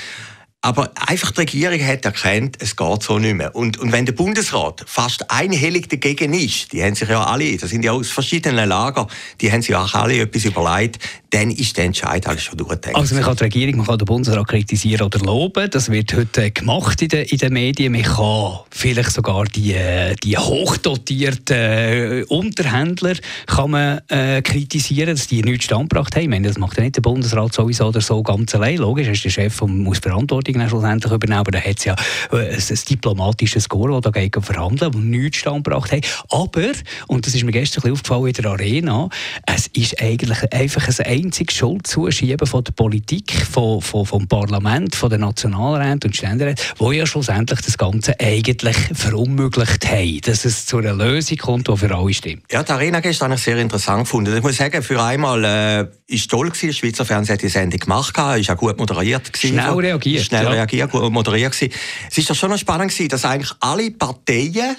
Aber 0.61 0.91
einfach 1.07 1.31
die 1.31 1.41
Regierung 1.41 1.79
hat 1.85 2.03
erkannt, 2.03 2.57
es 2.59 2.75
geht 2.75 3.03
so 3.03 3.19
nicht 3.19 3.35
mehr. 3.35 3.55
Und, 3.55 3.77
und 3.77 3.91
wenn 3.91 4.07
der 4.07 4.13
Bundesrat 4.13 4.83
fast 4.87 5.29
einhellig 5.29 5.87
dagegen 5.87 6.33
ist, 6.33 6.73
die 6.73 6.83
haben 6.83 6.95
sich 6.95 7.07
ja 7.07 7.23
alle, 7.23 7.55
das 7.57 7.69
sind 7.69 7.85
ja 7.85 7.91
aus 7.91 8.09
verschiedenen 8.09 8.67
Lagern, 8.67 9.05
die 9.39 9.51
haben 9.51 9.61
sich 9.61 9.75
auch 9.75 9.93
alle 9.93 10.19
etwas 10.19 10.45
überlegt, 10.45 10.97
dann 11.29 11.51
ist 11.51 11.77
der 11.77 11.85
Entscheid 11.85 12.25
alles 12.27 12.43
schon 12.43 12.57
durchgedacht. 12.57 12.95
Also 12.95 13.13
man 13.13 13.23
kann 13.23 13.35
die 13.35 13.43
Regierung, 13.43 13.77
man 13.77 13.85
kann 13.85 13.97
den 13.99 14.05
Bundesrat 14.05 14.47
kritisieren 14.47 15.05
oder 15.05 15.19
loben, 15.19 15.69
das 15.69 15.91
wird 15.91 16.13
heute 16.15 16.49
gemacht 16.49 17.01
in 17.03 17.09
den, 17.09 17.25
in 17.25 17.37
den 17.37 17.53
Medien. 17.53 17.91
Man 17.91 18.01
kann 18.01 18.59
vielleicht 18.71 19.11
sogar 19.11 19.45
die, 19.45 19.75
die 20.23 20.37
hochdotierten 20.37 21.55
äh, 21.55 22.25
Unterhändler 22.27 23.15
kann 23.45 23.71
man, 23.71 24.01
äh, 24.07 24.41
kritisieren, 24.41 25.15
dass 25.15 25.27
die 25.27 25.43
nichts 25.43 25.65
standgebracht 25.65 26.15
haben. 26.15 26.23
Ich 26.23 26.29
meine, 26.29 26.47
das 26.47 26.57
macht 26.57 26.77
ja 26.77 26.83
nicht 26.83 26.95
der 26.95 27.01
Bundesrat 27.01 27.53
sowieso 27.53 27.87
oder 27.87 28.01
so 28.01 28.23
ganz 28.23 28.55
allein. 28.55 28.77
Logisch, 28.77 29.07
er 29.07 29.13
ist 29.13 29.23
der 29.23 29.29
Chef 29.29 29.61
und 29.61 29.83
muss 29.83 29.99
Verantwortung 29.99 30.46
schlussendlich 30.67 31.11
übernehmen, 31.11 31.39
aber 31.39 31.51
da 31.51 31.59
hat 31.59 31.77
es 31.77 31.85
ja 31.85 31.95
äh, 32.31 32.49
ein, 32.49 32.55
ein 32.55 32.79
diplomatisches 32.89 33.63
Score, 33.63 33.93
das 33.93 34.11
da 34.11 34.19
geht 34.19 34.37
verhandeln, 34.39 34.91
das 34.91 35.01
nichts 35.01 35.37
standgebracht 35.37 35.91
hat. 35.91 36.05
Aber, 36.29 36.71
und 37.07 37.25
das 37.25 37.35
ist 37.35 37.43
mir 37.43 37.51
gestern 37.51 37.83
ein 37.83 37.93
bisschen 37.93 37.93
aufgefallen 37.93 38.27
in 38.27 38.33
der 38.33 38.45
Arena, 38.51 39.09
es 39.45 39.67
ist 39.67 40.01
eigentlich 40.01 40.53
einfach 40.53 40.87
ein 40.87 41.05
einzige 41.05 41.53
Schuldzuschieben 41.53 42.47
von 42.47 42.63
der 42.63 42.71
Politik, 42.73 43.31
von, 43.31 43.81
von, 43.81 44.05
vom 44.05 44.27
Parlament, 44.27 44.95
von 44.95 45.09
den 45.09 45.21
Nationalräten 45.21 46.09
und 46.09 46.15
Ständeräten, 46.15 46.63
die 46.79 46.95
ja 46.95 47.05
schlussendlich 47.05 47.61
das 47.61 47.77
Ganze 47.77 48.19
eigentlich 48.19 48.77
verunmöglicht 48.93 49.89
haben, 49.89 50.21
dass 50.21 50.45
es 50.45 50.65
zu 50.65 50.77
einer 50.77 50.93
Lösung 50.93 51.37
kommt, 51.37 51.67
die 51.67 51.77
für 51.77 51.95
alle 51.95 52.13
stimmt. 52.13 52.43
Ja, 52.51 52.63
die 52.63 52.71
Arena 52.71 52.99
gestern 52.99 53.29
habe 53.29 53.35
ich 53.35 53.43
sehr 53.43 53.57
interessant 53.57 54.03
gefunden. 54.03 54.35
Ich 54.35 54.43
muss 54.43 54.57
sagen, 54.57 54.81
für 54.81 55.01
einmal 55.01 55.43
äh, 55.43 55.87
ist 56.07 56.29
toll 56.29 56.49
gewesen, 56.49 56.67
der 56.67 56.73
Schweizer 56.73 57.05
Fernsehen 57.05 57.33
hat 57.33 57.41
die 57.41 57.49
Sendung 57.49 57.79
gemacht, 57.79 58.17
ist 58.37 58.49
auch 58.49 58.57
gut 58.57 58.77
moderiert 58.77 59.31
gewesen. 59.31 59.53
Schnell 59.53 59.73
reagiert. 59.73 60.23
Schnell 60.23 60.36
ja. 60.43 60.49
reagiert, 60.49 60.91
gut 60.91 61.11
moderiert 61.11 61.53
gewesen. 61.53 61.73
Es 62.09 62.17
ist 62.17 62.29
doch 62.29 62.35
schon 62.35 62.49
noch 62.49 62.57
spannend 62.57 62.91
gewesen, 62.91 63.09
dass 63.09 63.25
eigentlich 63.25 63.53
alle 63.59 63.91
Parteien, 63.91 64.75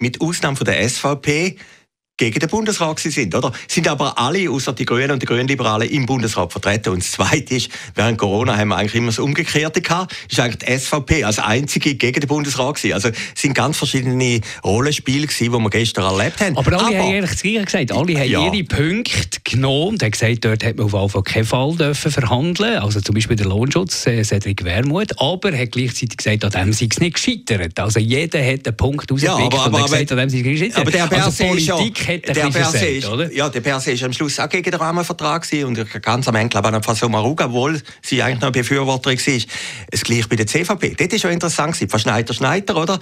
mit 0.00 0.20
Ausnahme 0.20 0.56
von 0.56 0.64
der 0.64 0.88
SVP, 0.88 1.56
gegen 2.20 2.38
den 2.38 2.48
Bundesrat 2.50 3.00
sind, 3.00 3.34
oder? 3.34 3.50
Sind 3.66 3.88
aber 3.88 4.18
alle, 4.18 4.50
außer 4.50 4.74
die 4.74 4.84
Grünen 4.84 5.12
und 5.12 5.22
die 5.22 5.26
Grünliberalen, 5.26 5.88
im 5.88 6.04
Bundesrat 6.04 6.52
vertreten. 6.52 6.90
Und 6.90 7.02
das 7.02 7.12
Zweite 7.12 7.54
ist, 7.54 7.70
während 7.94 8.18
Corona 8.18 8.56
haben 8.56 8.68
wir 8.68 8.76
eigentlich 8.76 8.94
immer 8.94 9.06
das 9.06 9.18
Umgekehrte 9.18 9.80
gehabt, 9.80 10.14
ist 10.30 10.38
eigentlich 10.38 10.58
die 10.58 10.78
SVP 10.78 11.24
als 11.24 11.38
einzige 11.38 11.94
gegen 11.94 12.20
den 12.20 12.28
Bundesrat 12.28 12.76
gewesen. 12.76 12.92
Also, 12.92 13.08
es 13.08 13.40
sind 13.40 13.54
ganz 13.54 13.78
verschiedene 13.78 14.40
Rollenspiele 14.62 15.26
gewesen, 15.26 15.44
die 15.44 15.58
wir 15.58 15.70
gestern 15.70 16.04
erlebt 16.04 16.40
haben. 16.40 16.58
Aber 16.58 16.72
alle 16.72 16.86
aber, 16.88 16.98
haben 16.98 17.14
eigentlich 17.14 17.30
das 17.30 17.42
Gleiche 17.42 17.64
gesagt. 17.64 17.92
Alle 17.92 18.20
haben 18.20 18.30
ja. 18.30 18.52
ihre 18.52 18.64
Punkte 18.64 19.40
genommen 19.42 19.88
und 19.88 20.02
haben 20.02 20.10
gesagt, 20.10 20.44
dort 20.44 20.62
hat 20.62 20.76
man 20.76 20.86
auf 20.86 20.92
jeden 20.92 21.08
Fall 21.08 21.22
keinen 21.22 21.44
Fall 21.46 21.76
dürfen 21.76 22.12
verhandeln 22.12 22.78
Also 22.78 23.00
zum 23.00 23.14
Beispiel 23.14 23.36
der 23.36 23.46
Lohnschutz, 23.46 24.06
äh, 24.06 24.22
Cedric 24.22 24.62
Wermuth, 24.62 25.18
aber 25.18 25.56
hat 25.56 25.72
gleichzeitig 25.72 26.18
gesagt, 26.18 26.44
an 26.44 26.50
dem 26.50 26.72
sei 26.74 26.88
es 26.90 27.00
nicht 27.00 27.14
gescheitert. 27.14 27.80
Also 27.80 27.98
jeder 27.98 28.44
hat 28.44 28.66
einen 28.66 28.76
Punkt 28.76 29.10
rausgepickt 29.10 29.54
ja, 29.54 29.60
aber, 29.60 29.60
aber, 29.60 29.76
und 29.76 29.82
hat 29.82 29.90
gesagt, 29.90 30.12
an 30.12 30.18
dem 30.18 30.28
sei 30.28 30.38
es 30.38 30.44
nicht 30.44 30.60
gescheitert. 30.60 30.80
Aber 30.80 30.90
der 30.90 31.24
also 31.24 31.44
Politik 31.44 32.08
hat 32.14 32.36
der 32.36 32.50
per 32.50 32.64
se 32.64 32.86
ist, 32.86 33.08
oder? 33.08 33.32
Ja, 33.32 33.48
der 33.48 33.60
per 33.60 33.80
se 33.80 33.92
ist 33.92 34.02
am 34.02 34.12
Schluss 34.12 34.38
auch 34.38 34.48
gegen 34.48 34.70
den 34.70 34.80
Rahmenvertrag 34.80 35.46
und 35.64 36.02
ganz 36.02 36.28
am 36.28 36.34
Ende, 36.34 36.48
glaube 36.48 36.76
ich, 36.76 36.84
Faso 36.84 37.08
Maruga, 37.08 37.46
obwohl 37.46 37.80
sie 38.02 38.22
eigentlich 38.22 38.40
noch 38.40 38.48
eine 38.48 38.52
Befürworterin 38.52 39.18
war. 39.18 39.40
Es 39.90 40.02
gleich 40.02 40.28
bei 40.28 40.36
der 40.36 40.46
CVP. 40.46 40.94
Das 40.94 41.10
war 41.10 41.18
schon 41.18 41.30
interessant. 41.30 41.76
Von 41.76 42.00
Schneider 42.00 42.34
Schneider, 42.34 42.76
oder? 42.76 42.98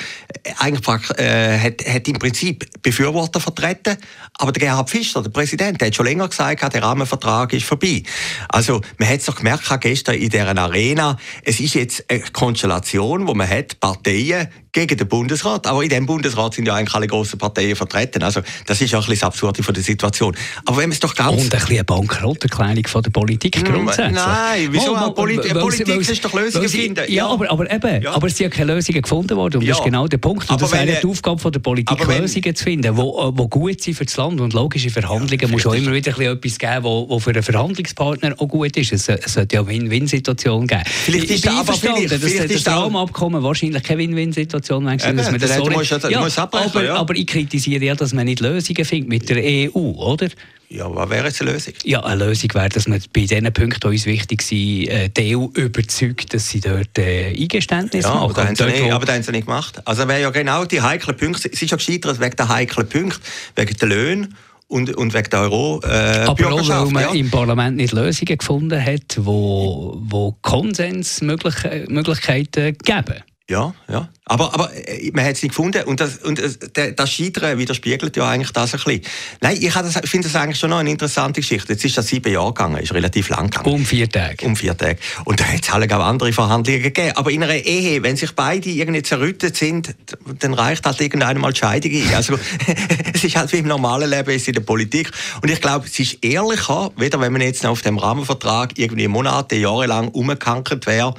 Eigentlich 0.59 1.11
äh, 1.19 1.59
hat, 1.59 1.87
hat 1.87 2.09
im 2.09 2.19
Prinzip 2.19 2.67
Befürworter 2.83 3.41
vertreten, 3.41 3.97
aber 4.35 4.53
der 4.53 4.61
Gerhard 4.61 4.91
Fischer, 4.91 5.23
der 5.23 5.31
Präsident, 5.31 5.81
der 5.81 5.89
hat 5.89 5.95
schon 5.95 6.07
länger 6.07 6.29
gesagt, 6.29 6.73
der 6.73 6.83
Rahmenvertrag 6.83 7.53
ist 7.53 7.67
vorbei. 7.67 8.03
Also, 8.49 8.81
man 8.99 9.09
hat 9.09 9.21
es 9.21 9.27
doch 9.27 9.37
gemerkt 9.37 9.69
gestern 9.81 10.17
in 10.17 10.29
dieser 10.29 10.57
Arena, 10.57 11.17
es 11.45 11.61
ist 11.61 11.75
jetzt 11.75 12.05
eine 12.09 12.21
Konstellation, 12.33 13.27
wo 13.27 13.35
man 13.35 13.49
hat 13.49 13.81
Parteien 13.81 14.49
gegen 14.73 14.97
den 14.97 15.09
Bundesrat. 15.09 15.67
Aber 15.67 15.83
in 15.83 15.89
dem 15.89 16.07
Bundesrat 16.07 16.55
sind 16.55 16.67
ja 16.67 16.75
eigentlich 16.75 16.95
alle 16.95 17.07
grossen 17.07 17.39
Parteien 17.39 17.77
vertreten. 17.77 18.23
Also 18.23 18.41
das 18.67 18.81
ist 18.81 18.91
ja 18.91 18.99
ein 18.99 19.03
bisschen 19.03 19.21
das 19.21 19.23
Absurde 19.25 19.63
von 19.63 19.75
der 19.75 19.83
Situation. 19.83 20.37
Aber 20.67 20.79
wenn 20.79 20.91
es 20.91 21.01
doch 21.01 21.15
ganz... 21.15 21.43
Und 21.43 21.45
ein 21.45 21.49
bisschen 21.49 21.77
eine 21.77 21.85
Bankrotterklärung 21.85 22.87
von 22.87 23.03
der 23.03 23.11
Politik 23.11 23.65
grundsätzlich. 23.65 24.15
Nein, 24.15 24.69
wieso? 24.71 24.93
Mal, 24.93 25.01
mal, 25.01 25.15
Polit 25.15 25.41
Politik 25.55 25.89
weil, 25.89 26.01
ist 26.01 26.25
doch 26.25 26.33
Lösungen 26.33 26.69
finden. 26.69 27.05
Ja, 27.09 27.29
aber, 27.29 27.51
aber 27.51 27.71
eben, 27.71 28.03
ja. 28.03 28.13
aber 28.13 28.27
es 28.27 28.37
sind 28.37 28.45
ja 28.45 28.51
keine 28.51 28.75
Lösungen 28.75 29.03
gefunden 29.03 29.37
worden. 29.37 29.57
Und 29.57 29.63
ja. 29.63 29.71
das 29.71 29.79
ist 29.79 29.85
genau 29.85 30.07
der 30.07 30.19
Punkt. 30.19 30.45
Und 30.45 30.51
aber 30.51 30.61
das 30.61 30.73
wäre 30.73 31.01
die 31.01 31.07
Aufgabe 31.07 31.41
von 31.41 31.53
der 31.53 31.61
Politik, 31.61 32.07
wenn, 32.07 32.23
Lösungen 32.23 32.55
zu 32.55 32.65
finden, 32.65 32.95
die 32.95 32.97
wo, 32.97 33.33
wo 33.35 33.49
gut 33.49 33.81
sind 33.81 33.95
für 33.95 34.05
das 34.05 34.17
Land. 34.17 34.41
Und 34.41 34.53
logische 34.53 34.91
Verhandlungen 34.91 35.41
ja, 35.41 35.49
muss 35.49 35.67
auch 35.67 35.75
immer 35.75 35.93
wieder 35.93 36.19
etwas 36.19 36.59
geben, 36.59 36.83
wo, 36.83 37.09
wo 37.09 37.19
für 37.19 37.31
einen 37.31 37.43
Verhandlungspartner 37.43 38.35
auch 38.39 38.49
gut 38.49 38.77
ist. 38.77 38.93
Es, 38.93 39.09
es 39.09 39.33
sollte 39.33 39.57
ja 39.57 39.63
eine 39.63 39.71
Win-Win-Situation 39.71 40.67
geben. 40.67 40.83
Vielleicht 40.87 41.25
ich, 41.25 41.31
ich 41.37 41.43
bin 41.43 41.53
einverstanden, 41.53 42.09
dass 42.09 42.21
das 42.21 42.67
Rahmenabkommen 42.67 43.43
wahrscheinlich 43.43 43.83
keine 43.83 44.03
Win-Win-Situation 44.03 44.58
wäre 44.63 44.97
gewesen, 44.97 45.17
dass 45.17 45.31
man 45.31 45.41
das, 45.41 45.51
das 45.51 45.59
so 45.59 45.69
nicht... 45.69 45.91
Ja, 46.11 46.27
ja, 46.27 46.37
aber, 46.37 46.85
ja. 46.85 46.97
aber 46.97 47.15
ich 47.15 47.27
kritisiere 47.27 47.85
ja, 47.85 47.95
dass 47.95 48.13
man 48.13 48.25
nicht 48.25 48.41
Lösungen 48.41 48.85
findet 48.85 49.09
mit 49.09 49.29
der 49.29 49.75
EU, 49.75 49.79
oder? 49.79 50.29
Ja, 50.71 50.95
was 50.95 51.09
wäre 51.09 51.25
jetzt 51.27 51.41
eine 51.41 51.53
Lösung? 51.53 51.73
Ja, 51.85 52.05
eine 52.05 52.27
Lösung 52.27 52.53
wäre, 52.53 52.69
dass 52.69 52.87
man 52.87 53.01
bei 53.15 53.25
den 53.25 53.51
Punkten, 53.53 53.81
die 53.81 53.87
uns 53.87 54.05
wichtig 54.05 54.43
sind, 54.43 54.89
äh, 54.89 55.09
die 55.09 55.35
EU 55.35 55.47
überzeugt, 55.55 56.35
dass 56.35 56.51
sie 56.51 56.61
dort 56.61 56.99
äh, 56.99 57.29
Eingeständnisse 57.29 58.07
ja, 58.07 58.15
machen. 58.15 58.37
Aber, 58.37 58.51
nicht, 58.51 58.93
aber 58.93 59.07
das 59.07 59.15
haben 59.15 59.23
sie 59.23 59.33
nicht 59.33 59.47
gemacht. 59.47 59.81
Also 59.87 60.07
wäre 60.07 60.21
ja 60.21 60.29
genau 60.31 60.67
die 60.67 60.83
heiklen 60.83 61.17
Punkte, 61.17 61.51
es 61.51 61.63
ist 61.63 61.71
ja 61.71 61.79
gescheitert 61.79 62.21
wegen 62.21 62.37
der 62.37 62.49
heiklen 62.49 62.87
Punkte, 62.87 63.21
wegen 63.57 63.79
der 63.79 63.89
Löhne 63.89 64.29
und, 64.67 64.95
und 64.95 65.15
wegen 65.15 65.31
der 65.31 65.41
Euro 65.41 65.81
äh, 65.83 66.27
Aber 66.27 66.53
auch, 66.53 66.69
weil 66.69 66.91
man 66.91 67.03
ja. 67.03 67.13
im 67.13 67.31
Parlament 67.31 67.79
nicht 67.79 67.95
Lösungen 67.95 68.37
gefunden 68.37 68.85
hat, 68.85 69.17
wo, 69.17 69.97
wo 70.03 70.37
Konsensmöglichkeiten 70.43 72.77
geben. 72.77 73.23
Ja, 73.51 73.73
ja. 73.91 74.09
Aber, 74.27 74.53
aber 74.53 74.71
äh, 74.75 75.11
man 75.15 75.25
hat 75.25 75.37
es 75.37 75.43
nicht 75.43 75.53
gefunden 75.53 75.83
und 75.85 76.01
das, 76.01 76.19
und 76.19 76.39
das 76.75 77.11
Scheitern 77.11 77.57
widerspiegelt 77.57 78.15
ja 78.15 78.29
eigentlich 78.29 78.53
das 78.53 78.75
ein 78.75 78.81
bisschen. 78.85 79.03
Nein, 79.41 79.57
ich, 79.59 79.73
finde 79.73 80.29
das 80.29 80.37
eigentlich 80.37 80.59
schon 80.59 80.69
noch 80.69 80.79
eine 80.79 80.91
interessante 80.91 81.41
Geschichte. 81.41 81.73
Jetzt 81.73 81.83
ist 81.83 81.97
das 81.97 82.09
sieben 82.09 82.31
Jahre 82.31 82.53
gegangen, 82.53 82.77
ist 82.77 82.93
relativ 82.93 83.31
lang 83.31 83.49
gegangen. 83.49 83.73
Um 83.73 83.87
vier 83.87 84.07
Tage. 84.07 84.45
Um 84.45 84.55
vier 84.55 84.77
Tage. 84.77 84.99
Und 85.25 85.41
da 85.41 85.45
hat 85.45 85.63
es 85.63 85.73
halt 85.73 85.91
auch 85.91 86.05
andere 86.05 86.31
Verhandlungen 86.35 86.83
gegeben. 86.83 87.13
Aber 87.17 87.31
in 87.31 87.43
einer 87.43 87.55
Ehe, 87.55 88.03
wenn 88.03 88.17
sich 88.17 88.33
beide 88.33 88.69
irgendwie 88.69 89.03
zerrüttet 89.03 89.57
sind, 89.57 89.95
dann 90.41 90.53
reicht 90.53 90.85
halt 90.85 91.01
irgendwann 91.01 91.39
mal 91.39 91.53
die 91.55 91.61
Scheidung 91.61 91.93
ein. 91.93 92.15
Also, 92.15 92.39
es 93.15 93.25
ist 93.25 93.35
halt 93.35 93.51
wie 93.55 93.59
im 93.59 93.67
normalen 93.67 94.11
Leben, 94.11 94.31
ist 94.31 94.47
in 94.47 94.55
der 94.55 94.61
Politik. 94.61 95.11
Und 95.41 95.51
ich 95.51 95.63
glaube, 95.63 95.87
es 95.87 95.99
ist 95.99 96.23
ehrlicher, 96.23 96.91
weder 96.97 97.19
wenn 97.19 97.33
man 97.33 97.41
jetzt 97.41 97.65
auf 97.65 97.81
dem 97.81 97.97
Rahmenvertrag 97.97 98.77
irgendwie 98.77 99.09
Monate, 99.09 99.57
Jahre 99.57 99.87
lang 99.87 100.09
umgekankert 100.09 100.87
wäre 100.87 101.15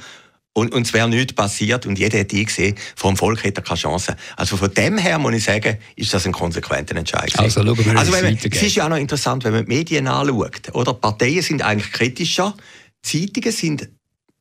und, 0.52 0.74
und 0.74 0.86
es 0.86 0.92
wäre 0.92 1.08
nichts 1.08 1.32
passiert 1.32 1.86
und 1.86 1.98
jeder 1.98 2.18
hätte 2.18 2.44
gesehen, 2.44 2.74
vom 2.96 3.16
Volk 3.16 3.44
hätte 3.44 3.60
er 3.60 3.64
keine 3.64 3.78
Chance. 3.78 4.16
Also 4.36 4.56
von 4.56 4.72
dem 4.74 4.98
her 4.98 5.18
muss 5.18 5.34
ich 5.34 5.44
sagen, 5.44 5.78
ist 5.96 6.12
das 6.12 6.26
ein 6.26 6.32
konsequenter 6.32 6.96
Entscheid. 6.96 7.32
Also 7.38 7.62
schauen 7.62 7.84
wir 7.84 7.96
also 7.96 8.12
wenn 8.12 8.24
man, 8.24 8.34
Es 8.36 8.62
ist 8.62 8.74
ja 8.74 8.84
auch 8.84 8.88
noch 8.88 8.96
interessant, 8.96 9.44
wenn 9.44 9.52
man 9.52 9.64
die 9.64 9.72
Medien 9.74 10.08
anschaut. 10.08 10.74
Oder? 10.74 10.94
Parteien 10.94 11.42
sind 11.42 11.62
eigentlich 11.62 11.92
kritischer, 11.92 12.54
Zeitungen 13.02 13.52
sind 13.52 13.88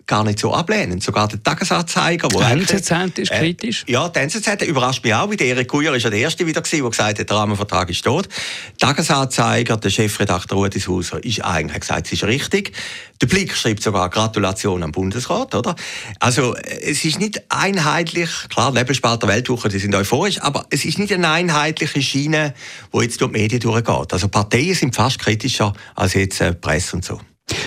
gar 0.10 0.24
nicht 0.26 0.40
so 0.40 0.54
ablehnend. 0.54 1.02
Sogar 1.02 1.28
der 1.28 1.42
Tagesanzeiger, 1.42 2.28
wo 2.34 2.40
Der 2.40 2.50
NZZ 2.50 3.20
ist 3.20 3.32
äh, 3.32 3.40
kritisch. 3.40 3.86
Ja, 3.88 4.10
der 4.10 4.24
NZZ 4.24 4.64
überrascht 4.68 5.04
mich 5.04 5.14
auch, 5.14 5.30
weil 5.30 5.38
der 5.38 5.48
Erik 5.48 5.70
Guyer 5.70 5.94
ist 5.94 6.04
ja 6.04 6.10
der 6.10 6.20
Erste 6.20 6.46
wieder 6.46 6.62
gewesen, 6.62 6.82
der 6.82 6.90
gesagt 6.90 7.20
hat, 7.20 7.30
der 7.30 7.38
Rahmenvertrag 7.38 7.90
ist 7.90 8.04
tot. 8.04 8.28
Tagesanzeiger, 8.80 9.78
der 9.78 9.90
Chefredakteur 9.90 10.58
Rudis 10.58 10.88
Hauser, 10.88 11.24
ist 11.24 11.46
eigentlich 11.46 11.80
gesagt, 11.80 12.08
es 12.08 12.14
ist 12.14 12.24
richtig. 12.24 12.74
Der 13.22 13.28
Blick 13.28 13.56
schreibt 13.56 13.84
sogar 13.84 14.10
Gratulation 14.10 14.82
am 14.82 14.92
Bundesrat, 14.92 15.54
oder? 15.54 15.76
Also, 16.20 16.56
es 16.56 17.06
ist 17.06 17.20
nicht 17.20 17.44
einheitlich, 17.50 18.30
klar, 18.50 18.72
Nebelspalter 18.72 19.28
Weltwoche, 19.28 19.70
die 19.70 19.78
sind 19.78 19.94
euphorisch, 19.94 20.42
aber 20.42 20.66
es 20.72 20.86
ist 20.86 20.98
nicht 20.98 21.14
eine 21.14 21.30
einheitliche 21.30 22.02
Schiene, 22.02 22.54
die 22.92 23.00
jetzt 23.00 23.22
durch 23.22 23.32
die 23.32 23.40
Medien 23.40 23.62
durchgeht. 23.62 24.12
Also, 24.12 24.28
Parteien 24.28 24.74
sind 24.74 24.96
fast 24.96 25.20
kritischer 25.20 25.74
als 25.96 26.16
jetzt 26.16 26.42
äh, 26.42 26.54
Presse 26.54 26.96
und 26.96 27.06
so. 27.06 27.20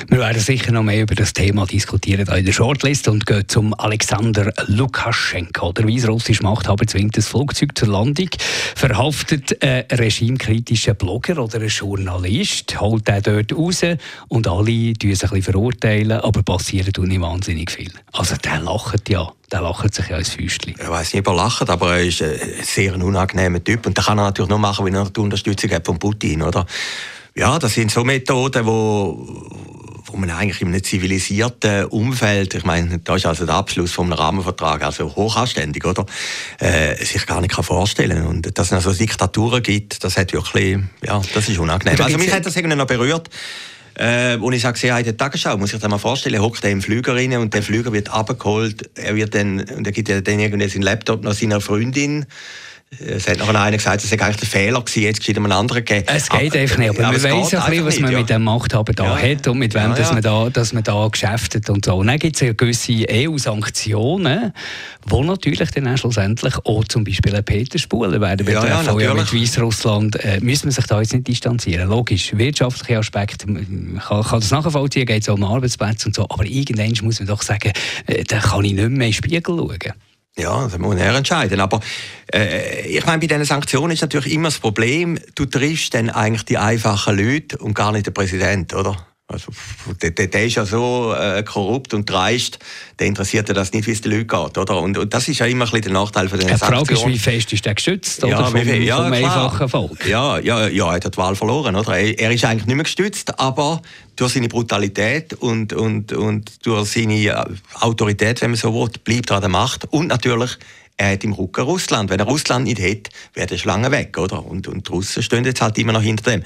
Wir 0.09 0.19
werden 0.19 0.41
sicher 0.41 0.73
noch 0.73 0.83
mehr 0.83 1.03
über 1.03 1.15
das 1.15 1.33
Thema 1.33 1.67
diskutieren 1.67 2.27
in 2.27 2.45
der 2.45 2.53
Shortlist 2.53 3.09
und 3.09 3.27
gehen 3.27 3.49
zum 3.49 3.75
Alexander 3.75 4.53
Lukaschenko. 4.67 5.73
Der 5.73 5.89
weißrussische 5.89 6.43
Machthaber 6.43 6.87
zwingt 6.87 7.17
das 7.17 7.29
Flugzeug 7.29 7.77
zur 7.77 7.89
Landung, 7.89 8.29
verhaftet 8.75 9.63
einen 9.63 9.85
regimekritischen 9.91 10.97
Blogger 10.97 11.43
oder 11.43 11.57
einen 11.57 11.69
Journalist, 11.69 12.81
holt 12.81 13.09
den 13.09 13.23
dort 13.23 13.53
raus 13.53 13.83
und 14.29 14.49
alle 14.49 14.93
tun 14.95 15.15
sich 15.15 15.33
ein 15.33 15.43
verurteilen, 15.43 16.21
aber 16.21 16.43
passiert 16.43 16.99
nicht 16.99 17.21
wahnsinnig 17.21 17.71
viel. 17.71 17.93
Also 18.13 18.37
der 18.37 18.61
lacht 18.61 19.09
ja 19.09 19.33
der 19.53 19.61
lacht 19.61 19.95
sich 19.95 20.09
ja 20.09 20.17
ins 20.17 20.31
Füßchen. 20.31 20.75
Ich 20.79 20.89
weiß 20.89 21.13
nicht, 21.13 21.27
ob 21.27 21.35
er 21.35 21.37
lacht, 21.37 21.69
aber 21.69 21.97
er 21.97 22.05
ist 22.05 22.23
ein 22.23 22.39
sehr 22.63 22.95
unangenehmer 22.95 23.63
Typ. 23.63 23.87
Und 23.87 23.99
das 23.99 24.07
kann 24.07 24.19
er 24.19 24.25
natürlich 24.25 24.49
nur 24.49 24.59
machen, 24.59 24.87
wenn 24.87 24.95
er 24.95 25.11
die 25.11 25.21
Unterstützung 25.21 25.71
hat 25.71 25.85
von 25.85 25.99
Putin, 25.99 26.43
oder? 26.43 26.67
Ja, 27.35 27.59
das 27.59 27.75
sind 27.75 27.91
so 27.91 28.05
Methoden, 28.05 28.67
wo, 28.67 29.27
wo 30.07 30.17
man 30.17 30.31
eigentlich 30.31 30.61
in 30.61 30.69
einem 30.69 30.85
zivilisierten 30.85 31.87
Umfeld, 31.87 32.55
ich 32.55 32.65
meine, 32.65 32.99
da 32.99 33.17
ist 33.17 33.25
also 33.25 33.47
der 33.47 33.55
Abschluss 33.55 33.93
vom 33.93 34.13
Rahmenvertrag, 34.13 34.83
also 34.83 35.15
hochanständig, 35.17 35.85
oder, 35.85 36.05
äh, 36.61 37.03
sich 37.03 37.27
gar 37.27 37.41
nicht 37.41 37.55
kann 37.55 37.65
vorstellen 37.65 38.27
Und 38.27 38.59
dass 38.59 38.67
es 38.67 38.73
also 38.73 38.93
Diktaturen 38.93 39.63
gibt, 39.63 40.05
das 40.05 40.19
hat 40.19 40.33
wirklich, 40.33 40.79
ja, 41.03 41.23
das 41.33 41.49
ist 41.49 41.59
unangenehm. 41.59 42.01
Also 42.01 42.19
mich 42.19 42.33
hat 42.33 42.45
das 42.45 42.55
irgendwie 42.57 42.77
noch 42.77 42.87
berührt. 42.87 43.31
Äh, 43.95 44.37
und 44.37 44.53
ich 44.53 44.63
sage, 44.63 44.87
ja, 44.87 44.99
in 44.99 45.05
der 45.05 45.17
Tagesschau, 45.17 45.57
muss 45.57 45.73
ich 45.73 45.81
dir 45.81 45.89
mal 45.89 45.99
vorstellen, 45.99 46.41
hockt 46.41 46.65
er 46.65 46.71
im 46.71 46.81
Flüger 46.81 47.15
rein 47.15 47.37
und 47.37 47.53
der 47.53 47.63
Flüger 47.63 47.93
wird 47.93 48.11
abgeholt, 48.11 48.91
er 48.95 49.15
wird 49.17 49.35
dann, 49.35 49.61
und 49.61 49.87
er 49.87 49.93
gibt 49.93 50.09
dann 50.09 50.39
irgendwie 50.39 50.69
seinen 50.69 50.83
Laptop 50.83 51.23
noch 51.23 51.35
seiner 51.35 51.61
Freundin, 51.61 52.27
es 52.99 53.27
hat 53.27 53.39
noch 53.39 53.49
einer 53.49 53.77
gesagt, 53.77 54.05
es 54.05 54.11
sei 54.11 54.21
eigentlich 54.21 54.37
der 54.37 54.49
Fehler 54.49 54.81
gewesen, 54.81 55.03
jetzt 55.03 55.21
geschieht 55.21 55.37
einem 55.37 55.51
anderen 55.51 55.85
gegeben. 55.85 56.07
Es 56.09 56.29
geht 56.29 56.55
einfach 56.55 56.77
nicht, 56.77 56.91
aber, 56.91 57.07
aber 57.07 57.19
man 57.19 57.23
weiß 57.23 57.55
ein 57.55 57.71
bisschen, 57.71 57.87
was 57.87 58.01
man 58.01 58.11
nicht, 58.11 58.19
mit 58.19 58.31
dem 58.31 58.45
Machthaber 58.45 58.93
da 58.93 59.19
ja. 59.19 59.31
hat 59.31 59.49
und 59.49 59.59
mit 59.59 59.75
wem 59.75 59.91
ja, 59.91 59.95
dass, 59.95 60.13
man 60.13 60.23
da, 60.23 60.51
dass 60.51 60.73
man 60.73 60.83
da 60.83 61.09
geschäftet 61.09 61.71
und 61.71 61.85
so. 61.85 61.97
Und 61.97 62.09
dann 62.09 62.19
gibt 62.19 62.37
es 62.37 62.43
ja 62.43 62.53
gewisse 62.53 63.07
EU-Sanktionen, 63.09 64.53
wo 65.07 65.25
natürlich 65.25 65.71
dann 65.71 65.89
auch 65.89 65.97
schlussendlich 65.97 66.55
auch 66.65 66.85
zum 66.85 67.05
Beispiel 67.05 67.35
ein 67.35 67.45
Peter 67.45 67.79
Spuler 67.79 68.21
werden 68.21 68.45
betreffen. 68.45 68.99
Ja, 68.99 69.01
ja, 69.01 69.15
mit 69.15 69.33
Weißrussland 69.33 70.23
äh, 70.23 70.41
müssen 70.41 70.67
wir 70.67 70.73
sich 70.73 70.87
da 70.87 71.01
jetzt 71.01 71.15
nicht 71.15 71.27
distanzieren. 71.27 71.89
Logisch, 71.89 72.37
wirtschaftliche 72.37 72.99
Aspekte, 72.99 73.47
kann, 73.47 74.01
kann 74.01 74.41
das 74.41 74.51
nachvollziehen, 74.51 75.07
geht 75.07 75.23
es 75.23 75.29
um 75.31 75.43
Arbeitsplätze 75.43 76.09
und 76.09 76.15
so, 76.15 76.25
aber 76.29 76.45
irgendwann 76.45 76.93
muss 77.03 77.21
man 77.21 77.29
doch 77.29 77.43
sagen, 77.43 77.73
äh, 78.07 78.23
da 78.25 78.39
kann 78.39 78.65
ich 78.65 78.75
nicht 78.75 78.77
mehr 78.77 78.87
in 78.87 78.99
den 78.99 79.13
Spiegel 79.15 79.43
schauen. 79.43 79.93
Ja, 80.39 80.63
das 80.65 80.79
muss 80.79 80.97
er 80.97 81.15
entscheiden. 81.15 81.61
Aber 81.61 81.81
äh, 82.33 82.87
ich 82.87 83.05
meine, 83.05 83.19
bei 83.19 83.27
diesen 83.27 83.45
Sanktionen 83.45 83.93
ist 83.93 84.01
natürlich 84.01 84.33
immer 84.33 84.49
das 84.49 84.59
Problem, 84.59 85.19
du 85.35 85.45
triffst 85.45 85.93
dann 85.95 86.09
eigentlich 86.09 86.45
die 86.45 86.57
einfachen 86.57 87.19
Leute 87.19 87.59
und 87.59 87.75
gar 87.75 87.93
nicht 87.93 88.07
den 88.07 88.15
Präsident, 88.15 88.73
oder? 88.75 89.12
Also, 89.33 89.53
der, 90.01 90.11
der, 90.11 90.45
ist 90.45 90.57
ja 90.57 90.65
so 90.65 91.15
äh, 91.15 91.43
korrupt 91.43 91.95
und 91.95 92.09
dreist, 92.09 92.59
der 92.99 93.07
interessiert 93.07 93.49
ja 93.49 93.55
das 93.55 93.73
nicht, 93.73 93.87
wie 93.87 93.93
es 93.93 94.01
den 94.01 94.13
Leuten 94.13 94.29
geht. 94.29 94.59
Oder? 94.59 94.81
Und, 94.81 94.99
und 94.99 95.13
das 95.13 95.29
ist 95.29 95.39
ja 95.39 95.47
immer 95.47 95.65
ein 95.65 95.71
bisschen 95.71 95.83
der 95.83 95.93
Nachteil 95.93 96.29
von 96.29 96.39
den 96.39 96.49
Die 96.49 96.55
Frage 96.55 96.95
ist, 96.95 97.07
wie 97.07 97.19
fest 97.19 97.53
ist 97.53 97.65
der 97.65 97.75
geschützt 97.75 98.23
oder 98.25 98.33
ja, 98.33 98.45
vom, 98.45 98.55
wie, 98.55 98.77
ja, 98.79 98.97
vom 98.97 99.13
einfachen 99.13 99.69
Volk? 99.69 100.07
Ja, 100.07 100.39
ja, 100.39 100.69
ja, 100.69 100.89
er 100.89 100.95
hat 100.95 101.13
die 101.13 101.19
Wahl 101.19 101.35
verloren. 101.35 101.77
Oder? 101.77 101.97
Er, 101.97 102.19
er 102.19 102.31
ist 102.31 102.45
eigentlich 102.45 102.67
nicht 102.67 102.77
mehr 102.77 102.85
gestützt, 102.85 103.39
aber 103.39 103.83
durch 104.17 104.35
seine 104.35 104.49
Brutalität 104.49 105.35
und, 105.35 105.73
und, 105.73 106.13
und 106.13 106.67
durch 106.67 106.91
seine 106.91 107.15
äh, 107.15 107.45
Autorität, 107.81 108.41
wenn 108.43 108.51
man 108.51 108.59
so 108.59 108.75
will, 108.75 108.91
bleibt 109.05 109.31
er 109.31 109.37
an 109.37 109.43
der 109.43 109.51
Macht. 109.51 109.87
Und 109.91 110.09
natürlich 110.09 110.59
er 110.97 111.13
hat 111.13 111.25
im 111.25 111.33
Rücken 111.33 111.63
Russland. 111.63 112.11
Wenn 112.11 112.21
er 112.21 112.27
Russland 112.27 112.65
nicht 112.65 112.81
hätte, 112.81 113.11
wäre 113.35 113.47
der 113.47 113.59
Schlange 113.59 113.91
weg, 113.91 114.17
oder? 114.19 114.45
Und, 114.45 114.69
und 114.69 114.87
die 114.87 114.93
Russen 114.93 115.23
stehen 115.23 115.45
jetzt 115.45 115.61
halt 115.61 115.79
immer 115.79 115.93
noch 115.93 116.03
hinter 116.03 116.31
dem. 116.31 116.45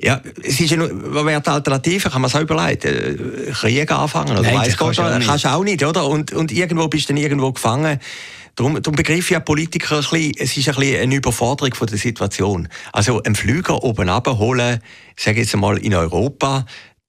Ja, 0.00 0.20
es 0.44 0.60
ist 0.60 0.70
ja 0.70 0.76
nur, 0.76 0.90
was 0.92 1.26
wäre 1.26 1.40
die 1.40 1.50
Alternative? 1.50 2.08
Kann 2.08 2.22
man 2.22 2.30
sich 2.30 2.38
auch 2.38 2.42
überlegen. 2.42 3.52
Krieg 3.52 3.90
anfangen? 3.90 4.32
Oder 4.32 4.42
Nein, 4.42 4.58
weiss 4.58 4.76
Gott, 4.76 4.96
kannst, 4.96 5.26
kannst 5.26 5.44
du 5.44 5.48
auch 5.48 5.64
nicht, 5.64 5.84
oder? 5.84 6.06
Und, 6.06 6.32
und 6.32 6.52
irgendwo 6.52 6.86
bist 6.86 7.08
du 7.08 7.14
dann 7.14 7.22
irgendwo 7.22 7.52
gefangen. 7.52 7.98
Darum, 8.54 8.80
darum 8.82 8.96
begreife 8.96 9.20
ich 9.20 9.30
ja 9.30 9.40
Politiker 9.40 9.96
ein 9.96 10.00
bisschen, 10.00 10.34
es 10.38 10.56
ist 10.56 10.68
ein 10.68 10.74
bisschen 10.76 11.00
eine 11.00 11.14
Überforderung 11.14 11.74
von 11.74 11.86
der 11.86 11.98
Situation. 11.98 12.68
Also 12.92 13.22
einen 13.22 13.34
Flüger 13.34 13.82
oben 13.82 14.08
abholen, 14.08 14.80
sage 15.16 15.40
jetzt 15.40 15.54
einmal 15.54 15.78
in 15.78 15.94
Europa, 15.94 16.64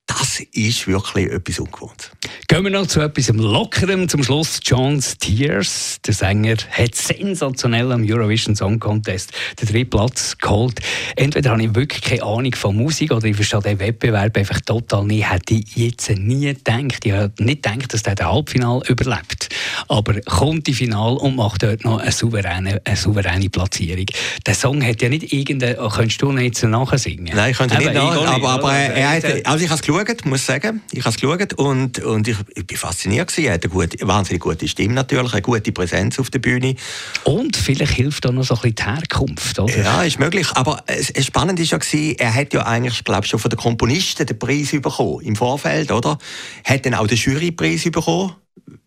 das 0.09 0.39
ist 0.53 0.87
wirklich 0.87 1.31
etwas 1.31 1.59
ungewohnt. 1.59 2.11
Gehen 2.47 2.63
wir 2.63 2.71
noch 2.71 2.87
zu 2.87 2.99
etwas 2.99 3.29
Lockerem 3.29 4.09
zum 4.09 4.23
Schluss. 4.23 4.59
John 4.63 4.99
Steers, 5.01 5.99
der 6.03 6.15
Sänger, 6.15 6.55
hat 6.71 6.95
sensationell 6.95 7.91
am 7.91 8.03
Eurovision 8.03 8.55
Song 8.55 8.79
Contest 8.79 9.31
den 9.61 9.67
dritten 9.67 9.91
Platz 9.91 10.35
geholt. 10.35 10.79
Entweder 11.15 11.51
habe 11.51 11.63
ich 11.63 11.75
wirklich 11.75 12.01
keine 12.01 12.23
Ahnung 12.23 12.55
von 12.55 12.75
Musik 12.75 13.11
oder 13.11 13.25
ich 13.25 13.35
verstehe 13.35 13.61
den 13.61 13.79
Wettbewerb 13.79 14.35
einfach 14.35 14.59
total 14.61 15.05
nicht. 15.05 15.29
Hätte 15.29 15.53
ich 15.53 15.75
jetzt 15.75 16.09
nie 16.09 16.47
gedacht. 16.55 17.05
Ich 17.05 17.11
habe 17.11 17.31
nicht 17.37 17.61
gedacht, 17.61 17.93
dass 17.93 18.01
der 18.01 18.15
das 18.15 18.27
Halbfinale 18.27 18.81
überlebt. 18.87 19.49
Aber 19.87 20.19
kommt 20.21 20.67
im 20.67 20.73
Finale 20.73 21.19
und 21.19 21.35
macht 21.35 21.61
dort 21.61 21.85
noch 21.85 21.99
eine 21.99 22.11
souveräne, 22.11 22.81
eine 22.83 22.95
souveräne 22.95 23.49
Platzierung. 23.49 24.07
Der 24.45 24.55
Song 24.55 24.83
hat 24.83 25.03
ja 25.03 25.09
nicht 25.09 25.31
irgendeine, 25.31 25.75
könntest 25.75 26.21
du 26.21 26.31
nicht 26.31 26.63
nachsingen? 26.63 27.35
Nein, 27.35 27.51
ich 27.51 27.57
könnte 27.57 27.77
nicht 27.77 27.93
nach, 27.93 28.25
aber, 28.25 28.49
aber 28.49 28.73
er, 28.73 29.09
hat, 29.11 29.23
also 29.45 29.63
ich 29.63 29.69
habe 29.69 29.79
es 29.79 29.81
geschaut, 29.81 29.98
muss 30.25 30.45
sagen. 30.45 30.81
Ich 30.91 30.99
habe 31.05 31.09
es 31.09 31.15
geschaut 31.15 31.53
und, 31.53 31.99
und 31.99 32.27
ich, 32.27 32.37
ich 32.55 32.65
bin 32.65 32.77
fasziniert 32.77 33.29
gewesen. 33.29 33.47
Er 33.47 33.53
hat 33.55 33.63
eine, 33.63 33.73
gute, 33.73 33.99
eine 33.99 34.07
wahnsinnig 34.07 34.41
gute 34.41 34.67
Stimme 34.67 34.93
natürlich, 34.93 35.33
eine 35.33 35.41
gute 35.41 35.71
Präsenz 35.71 36.19
auf 36.19 36.29
der 36.29 36.39
Bühne. 36.39 36.75
Und 37.23 37.57
vielleicht 37.57 37.93
hilft 37.93 38.25
auch 38.27 38.31
noch 38.31 38.43
so 38.43 38.55
ein 38.55 38.61
bisschen 38.61 38.75
die 38.75 38.83
Herkunft, 38.83 39.59
oder? 39.59 39.77
Ja, 39.77 40.03
ist 40.03 40.19
möglich. 40.19 40.47
Aber 40.53 40.83
es, 40.87 41.09
es 41.09 41.25
spannend 41.25 41.59
ist 41.59 41.71
ja 41.71 41.77
gewesen, 41.77 42.15
er 42.17 42.33
hat 42.33 42.53
ja 42.53 42.65
eigentlich, 42.65 43.03
glaube 43.03 43.27
schon 43.27 43.39
von 43.39 43.49
den 43.49 43.57
Komponisten 43.57 44.25
den 44.25 44.39
Preis 44.39 44.71
bekommen 44.71 45.21
im 45.21 45.35
Vorfeld, 45.35 45.91
oder? 45.91 46.17
Hat 46.63 46.85
dann 46.85 46.93
auch 46.93 47.07
den 47.07 47.17
Jurypreis 47.17 47.83
bekommen 47.83 48.35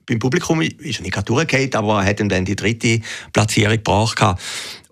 beim 0.06 0.18
Publikum 0.18 0.60
ist 0.62 0.98
er 0.98 1.02
nicht 1.02 1.28
durchgefallen, 1.28 1.74
aber 1.74 2.02
er 2.02 2.08
hat 2.08 2.20
dann 2.20 2.44
die 2.44 2.56
dritte 2.56 3.00
Platzierung 3.32 3.76
gebracht. 3.76 4.20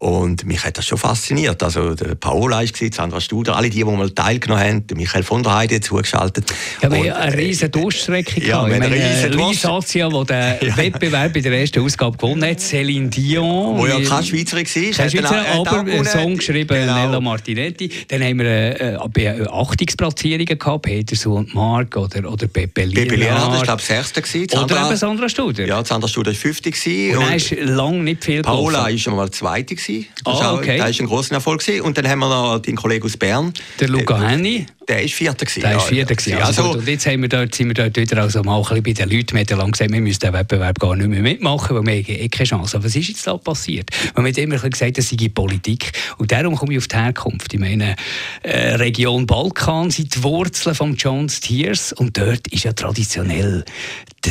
Und 0.01 0.47
mich 0.47 0.65
hat 0.65 0.79
das 0.79 0.87
schon 0.87 0.97
fasziniert. 0.97 1.63
Also, 1.63 1.95
der 1.95 2.15
Paola 2.15 2.57
war 2.57 2.63
es, 2.63 2.73
Sandra 2.97 3.21
Studer, 3.21 3.55
alle 3.55 3.69
die, 3.69 3.81
die 3.81 3.85
mal 3.85 4.11
teilgenommen 4.11 4.65
haben, 4.65 4.87
der 4.87 4.97
Michael 4.97 5.23
von 5.23 5.43
der 5.43 5.55
Heide 5.55 5.79
zugeschaltet. 5.83 6.51
Ja, 6.81 6.91
wir 6.91 7.15
haben 7.15 7.21
eine 7.21 7.37
riesige 7.37 7.69
Durchstrecke 7.69 8.41
ja, 8.41 8.67
gehabt. 8.67 8.73
Ich 8.73 8.91
meine, 8.91 9.29
Luis 9.29 9.63
Azia, 9.67 10.09
der 10.09 10.55
den 10.55 10.69
ja. 10.69 10.77
Wettbewerb 10.79 11.35
bei 11.35 11.41
der 11.41 11.53
ersten 11.53 11.81
Ausgabe 11.81 12.17
gewonnen 12.17 12.43
hat, 12.47 12.61
Céline 12.61 13.11
Dion. 13.11 13.77
Wo 13.77 13.87
ja 13.87 14.01
kein 14.01 14.25
Schweizerin 14.25 14.65
war. 14.65 14.93
Kein 14.93 15.11
Schweizer, 15.11 15.45
aber 15.53 15.81
einen 15.81 16.05
Song 16.07 16.37
geschrieben, 16.39 16.69
genau. 16.69 16.95
Nella 16.95 17.21
Martinetti. 17.21 17.91
Dann 18.09 18.23
haben 18.23 18.39
wir 18.39 18.47
äh, 18.47 18.95
äh, 18.95 19.49
Achtungsplatzierungen 19.49 20.59
gehabt, 20.59 20.83
Peterson 20.83 21.33
und 21.35 21.55
Mark 21.55 21.95
oder, 21.99 22.33
oder 22.33 22.47
Pepe 22.47 22.85
Lienhardt. 22.85 23.09
Pepe 23.09 23.21
Lienhardt 23.21 23.53
war, 23.53 23.63
glaube 23.65 23.83
ich, 23.83 23.87
das 23.87 24.15
Sechste. 24.15 24.59
Oder 24.59 24.87
eben 24.87 24.97
Sandra 24.97 25.29
Studer. 25.29 25.67
Ja, 25.67 25.85
Sandra 25.85 26.09
Studer 26.09 26.31
war 26.31 26.35
Fünfte. 26.35 26.71
Und, 26.71 27.19
und 27.19 27.27
dann 27.27 27.35
ist 27.35 27.51
lange 27.61 27.99
nicht 27.99 28.25
viel 28.25 28.41
Paola 28.41 28.85
war 28.85 28.97
schon 28.97 29.17
mal 29.17 29.31
Zweite 29.31 29.75
gewesen. 29.75 29.90
Das, 30.25 30.41
ah, 30.41 30.55
okay. 30.55 30.79
war 30.79 30.87
ein 30.87 31.07
grosser 31.07 31.35
Erfolg. 31.35 31.61
Gewesen. 31.61 31.83
Und 31.83 31.99
dann 31.99 32.09
haben 32.09 32.21
wir 32.21 32.29
noch 32.29 32.59
den 32.59 32.77
Kollegen 32.77 33.05
aus 33.05 33.17
Bern. 33.17 33.53
Der 33.79 33.89
Luca 33.89 34.21
Henny. 34.21 34.67
Der 34.91 35.05
ist 35.05 35.15
Vierter 35.15 35.47
gewesen. 35.47 35.61
Der 35.61 35.77
ist 35.77 35.87
Vierter 35.87 36.17
gewesen. 36.17 36.43
Also, 36.43 36.63
also, 36.65 36.79
und 36.79 36.89
jetzt 36.89 37.07
haben 37.07 37.23
wir 37.23 37.29
dort, 37.29 37.55
sind 37.55 37.69
wir 37.69 37.75
dort 37.75 37.97
wieder 37.97 38.23
also 38.23 38.43
mal 38.43 38.61
ein 38.61 38.83
bei 38.83 38.93
den 38.93 39.09
Leuten. 39.09 39.35
Wir 39.35 39.41
haben 39.43 39.59
lang 39.59 39.71
gesagt, 39.71 39.93
wir 39.93 40.01
müssen 40.01 40.19
den 40.19 40.33
Wettbewerb 40.33 40.81
gar 40.81 40.97
nicht 40.97 41.07
mehr 41.07 41.23
mitmachen, 41.23 41.77
weil 41.77 41.87
wir 41.87 42.03
haben 42.03 42.23
eh 42.25 42.29
keine 42.29 42.49
Chance. 42.49 42.77
Aber 42.77 42.87
was 42.87 42.97
ist 42.97 43.09
jetzt 43.09 43.25
da 43.25 43.37
passiert? 43.37 43.89
Man 44.17 44.27
hat 44.27 44.37
immer 44.37 44.59
gesagt, 44.59 44.99
das 44.99 45.11
sei 45.11 45.29
Politik. 45.33 45.93
Und 46.19 46.33
darum 46.33 46.57
komme 46.57 46.73
ich 46.73 46.79
auf 46.79 46.89
die 46.89 46.97
Herkunft. 46.97 47.55
Ich 47.55 47.61
meine, 47.61 47.95
äh, 48.43 48.75
Region 48.75 49.27
Balkan 49.27 49.91
sind 49.93 50.13
die 50.17 50.25
Wurzeln 50.25 50.75
von 50.75 50.97
John 50.97 51.29
Stiers 51.29 51.93
und 51.93 52.19
dort 52.19 52.49
ist 52.49 52.65
ja 52.65 52.73
traditionell 52.73 53.65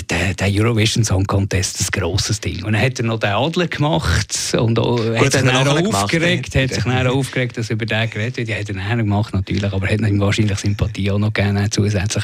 der, 0.09 0.33
der 0.33 0.47
Eurovision 0.49 1.03
Song 1.03 1.25
Contest 1.25 1.79
ein 1.79 1.99
grosses 1.99 2.39
Ding. 2.39 2.63
Und 2.63 2.73
dann 2.73 2.81
hat 2.81 2.99
er 2.99 3.05
noch 3.05 3.19
den 3.19 3.31
Adler 3.31 3.67
gemacht 3.67 4.35
und 4.57 4.77
auch, 4.77 4.99
hat 4.99 5.31
sich 5.31 5.41
dann 5.41 5.67
aufgeregt, 5.67 6.51
gemacht, 6.51 6.55
hat 6.55 6.73
sich 6.75 6.83
dann 6.83 7.07
aufgeregt, 7.07 7.57
dass 7.57 7.69
über 7.69 7.85
den 7.85 8.09
geredet 8.09 8.37
wird. 8.37 8.49
Ja, 8.49 8.57
hat 8.57 8.69
er 8.69 8.75
dann 8.75 8.97
gemacht 8.97 9.33
natürlich, 9.33 9.71
aber 9.71 9.87
hat 9.87 10.01
ihm 10.01 10.19
wahrscheinlich 10.19 10.48
Sympathie 10.57 11.11
auch 11.11 11.19
noch 11.19 11.33
gerne 11.33 11.69
zusätzlich. 11.69 12.23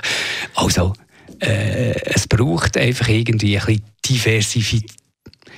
Also, 0.56 0.94
äh, 1.40 1.94
es 2.06 2.28
braucht 2.28 2.78
einfach 2.78 3.08
irgendwie 3.08 3.58
ein 3.58 3.66
bisschen 3.66 3.84
Diversifizierung 4.06 4.96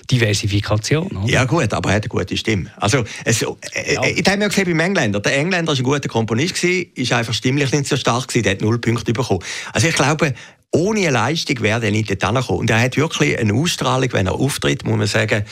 Diversifikation. 0.10 1.08
Oder? 1.08 1.30
Ja 1.30 1.44
gut, 1.44 1.74
aber 1.74 1.90
er 1.90 1.96
hat 1.98 2.04
eine 2.04 2.10
gute 2.10 2.38
Stimme. 2.38 2.72
Also, 2.78 3.04
es, 3.26 3.42
äh, 3.42 3.46
ja. 3.94 4.04
ich 4.06 4.28
habe 4.28 4.42
ja 4.42 4.48
gesehen 4.48 4.66
beim 4.66 4.80
Engländer, 4.80 5.20
der 5.20 5.38
Engländer 5.38 5.74
war 5.74 5.78
ein 5.78 5.84
guter 5.84 6.08
Komponist, 6.08 6.56
gewesen, 6.56 6.92
ist 6.96 7.12
einfach 7.12 7.34
stimmlich 7.34 7.72
nicht 7.72 7.88
so 7.88 7.98
stark, 7.98 8.28
gewesen, 8.28 8.44
der 8.44 8.54
hat 8.54 8.62
null 8.62 8.80
Punkte 8.80 9.14
bekommen. 9.14 9.44
Also 9.74 9.88
ich 9.88 9.96
glaube, 9.96 10.34
ohne 10.72 11.00
eine 11.02 11.10
Leistung 11.12 11.62
wäre 11.62 11.86
er 11.86 11.92
nicht 11.92 12.08
gekommen. 12.08 12.44
Und 12.48 12.70
er 12.70 12.82
hat 12.82 12.98
wirklich 12.98 13.38
eine 13.38 13.54
Ausstrahlung, 13.54 14.12
wenn 14.14 14.28
er 14.28 14.34
auftritt, 14.34 14.86
muss 14.86 14.98
man 14.98 15.08
sagen. 15.08 15.46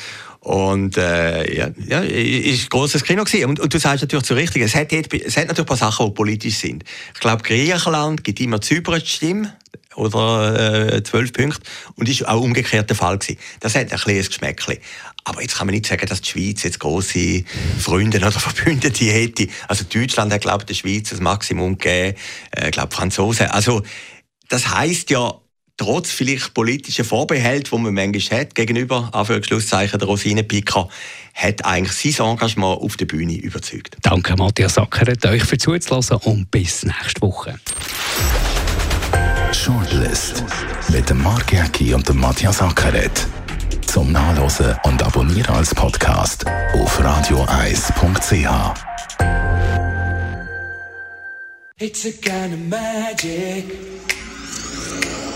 Und 0.46 0.96
äh, 0.96 1.58
ja, 1.58 1.72
ja, 1.88 2.02
ist 2.02 2.66
ein 2.66 2.70
grosses 2.70 3.04
Kino 3.04 3.24
gewesen. 3.24 3.50
Und, 3.50 3.60
und 3.60 3.74
du 3.74 3.80
sagst 3.80 4.04
natürlich 4.04 4.26
zu 4.26 4.36
richtig, 4.36 4.62
es 4.62 4.76
hat, 4.76 4.94
es 4.94 5.38
hat 5.38 5.48
natürlich 5.48 5.58
ein 5.58 5.66
paar 5.66 5.76
Sachen, 5.76 6.06
die 6.06 6.12
politisch 6.14 6.58
sind. 6.58 6.84
Ich 7.16 7.20
glaube, 7.20 7.42
Griechenland 7.42 8.24
gibt 8.24 8.40
immer 8.40 8.62
Zypern 8.62 9.02
Stimme 9.04 9.56
oder 9.96 10.98
äh, 10.98 11.04
12 11.04 11.34
Punkte 11.34 11.62
und 11.96 12.08
ist 12.08 12.28
auch 12.28 12.44
umgekehrt 12.44 12.88
der 12.92 12.96
Fall 12.96 13.18
gewesen. 13.18 13.40
Das 13.60 13.74
hat 13.74 13.92
ein 13.92 13.98
kleines 13.98 14.28
Geschmäckchen. 14.28 14.78
Aber 15.24 15.42
jetzt 15.42 15.58
kann 15.58 15.66
man 15.66 15.74
nicht 15.74 15.88
sagen, 15.88 16.06
dass 16.06 16.22
die 16.22 16.30
Schweiz 16.30 16.62
jetzt 16.62 16.80
große 16.80 17.44
Freunde 17.80 18.20
oder 18.20 18.32
Verbündete 18.40 19.06
hätte. 19.06 19.48
Also 19.68 19.84
Deutschland 19.92 20.32
hat, 20.32 20.42
glaube 20.42 20.60
ich, 20.62 20.66
der 20.68 20.74
Schweiz 20.76 21.10
das 21.10 21.22
Maximum 21.22 21.80
gegeben. 21.80 22.16
Äh, 22.52 22.70
glaube 22.70 22.94
Franzosen. 22.94 23.48
Also 23.48 23.82
das 24.48 24.70
heißt 24.70 25.10
ja, 25.10 25.34
trotz 25.78 26.12
vielleicht 26.12 26.54
politischer 26.54 27.04
Vorbehalte, 27.04 27.72
die 27.72 27.78
man 27.78 27.94
manchmal 27.94 28.42
hat, 28.42 28.56
gegenüber, 28.56 29.10
Anführungszeichen, 29.14 30.00
der 30.00 30.08
Rosinenpicker, 30.08 30.90
hat 31.34 31.66
eigentlich 31.66 32.16
sein 32.16 32.28
Engagement 32.28 32.82
auf 32.82 32.98
der 32.98 33.06
Bühne 33.06 33.36
überzeugt. 33.36 33.98
Danke, 34.02 34.36
Matthias 34.36 34.76
Sackeret, 34.76 35.26
euch 35.26 35.44
für 35.44 35.58
zuzulassen 35.58 36.18
und 36.18 36.50
bis 36.50 36.84
nächste 36.84 37.22
Woche. 37.22 37.60
Shortlist 39.52 40.44
mit 40.90 41.10
dem 41.10 41.22
Mark 41.22 41.52
Jäcki 41.52 41.94
und 41.94 42.08
dem 42.08 42.20
Matthias 42.20 42.62
Ackeret. 42.62 43.28
Zum 43.86 44.12
Nachlesen 44.12 44.76
und 44.84 45.02
Abonnieren 45.02 45.56
als 45.56 45.74
Podcast 45.74 46.46
auf 46.74 47.00
radioeis.ch. 47.04 48.50
It's 51.78 52.06
a 52.06 52.12
kind 52.12 52.54
of 52.54 52.60
magic. 52.70 53.66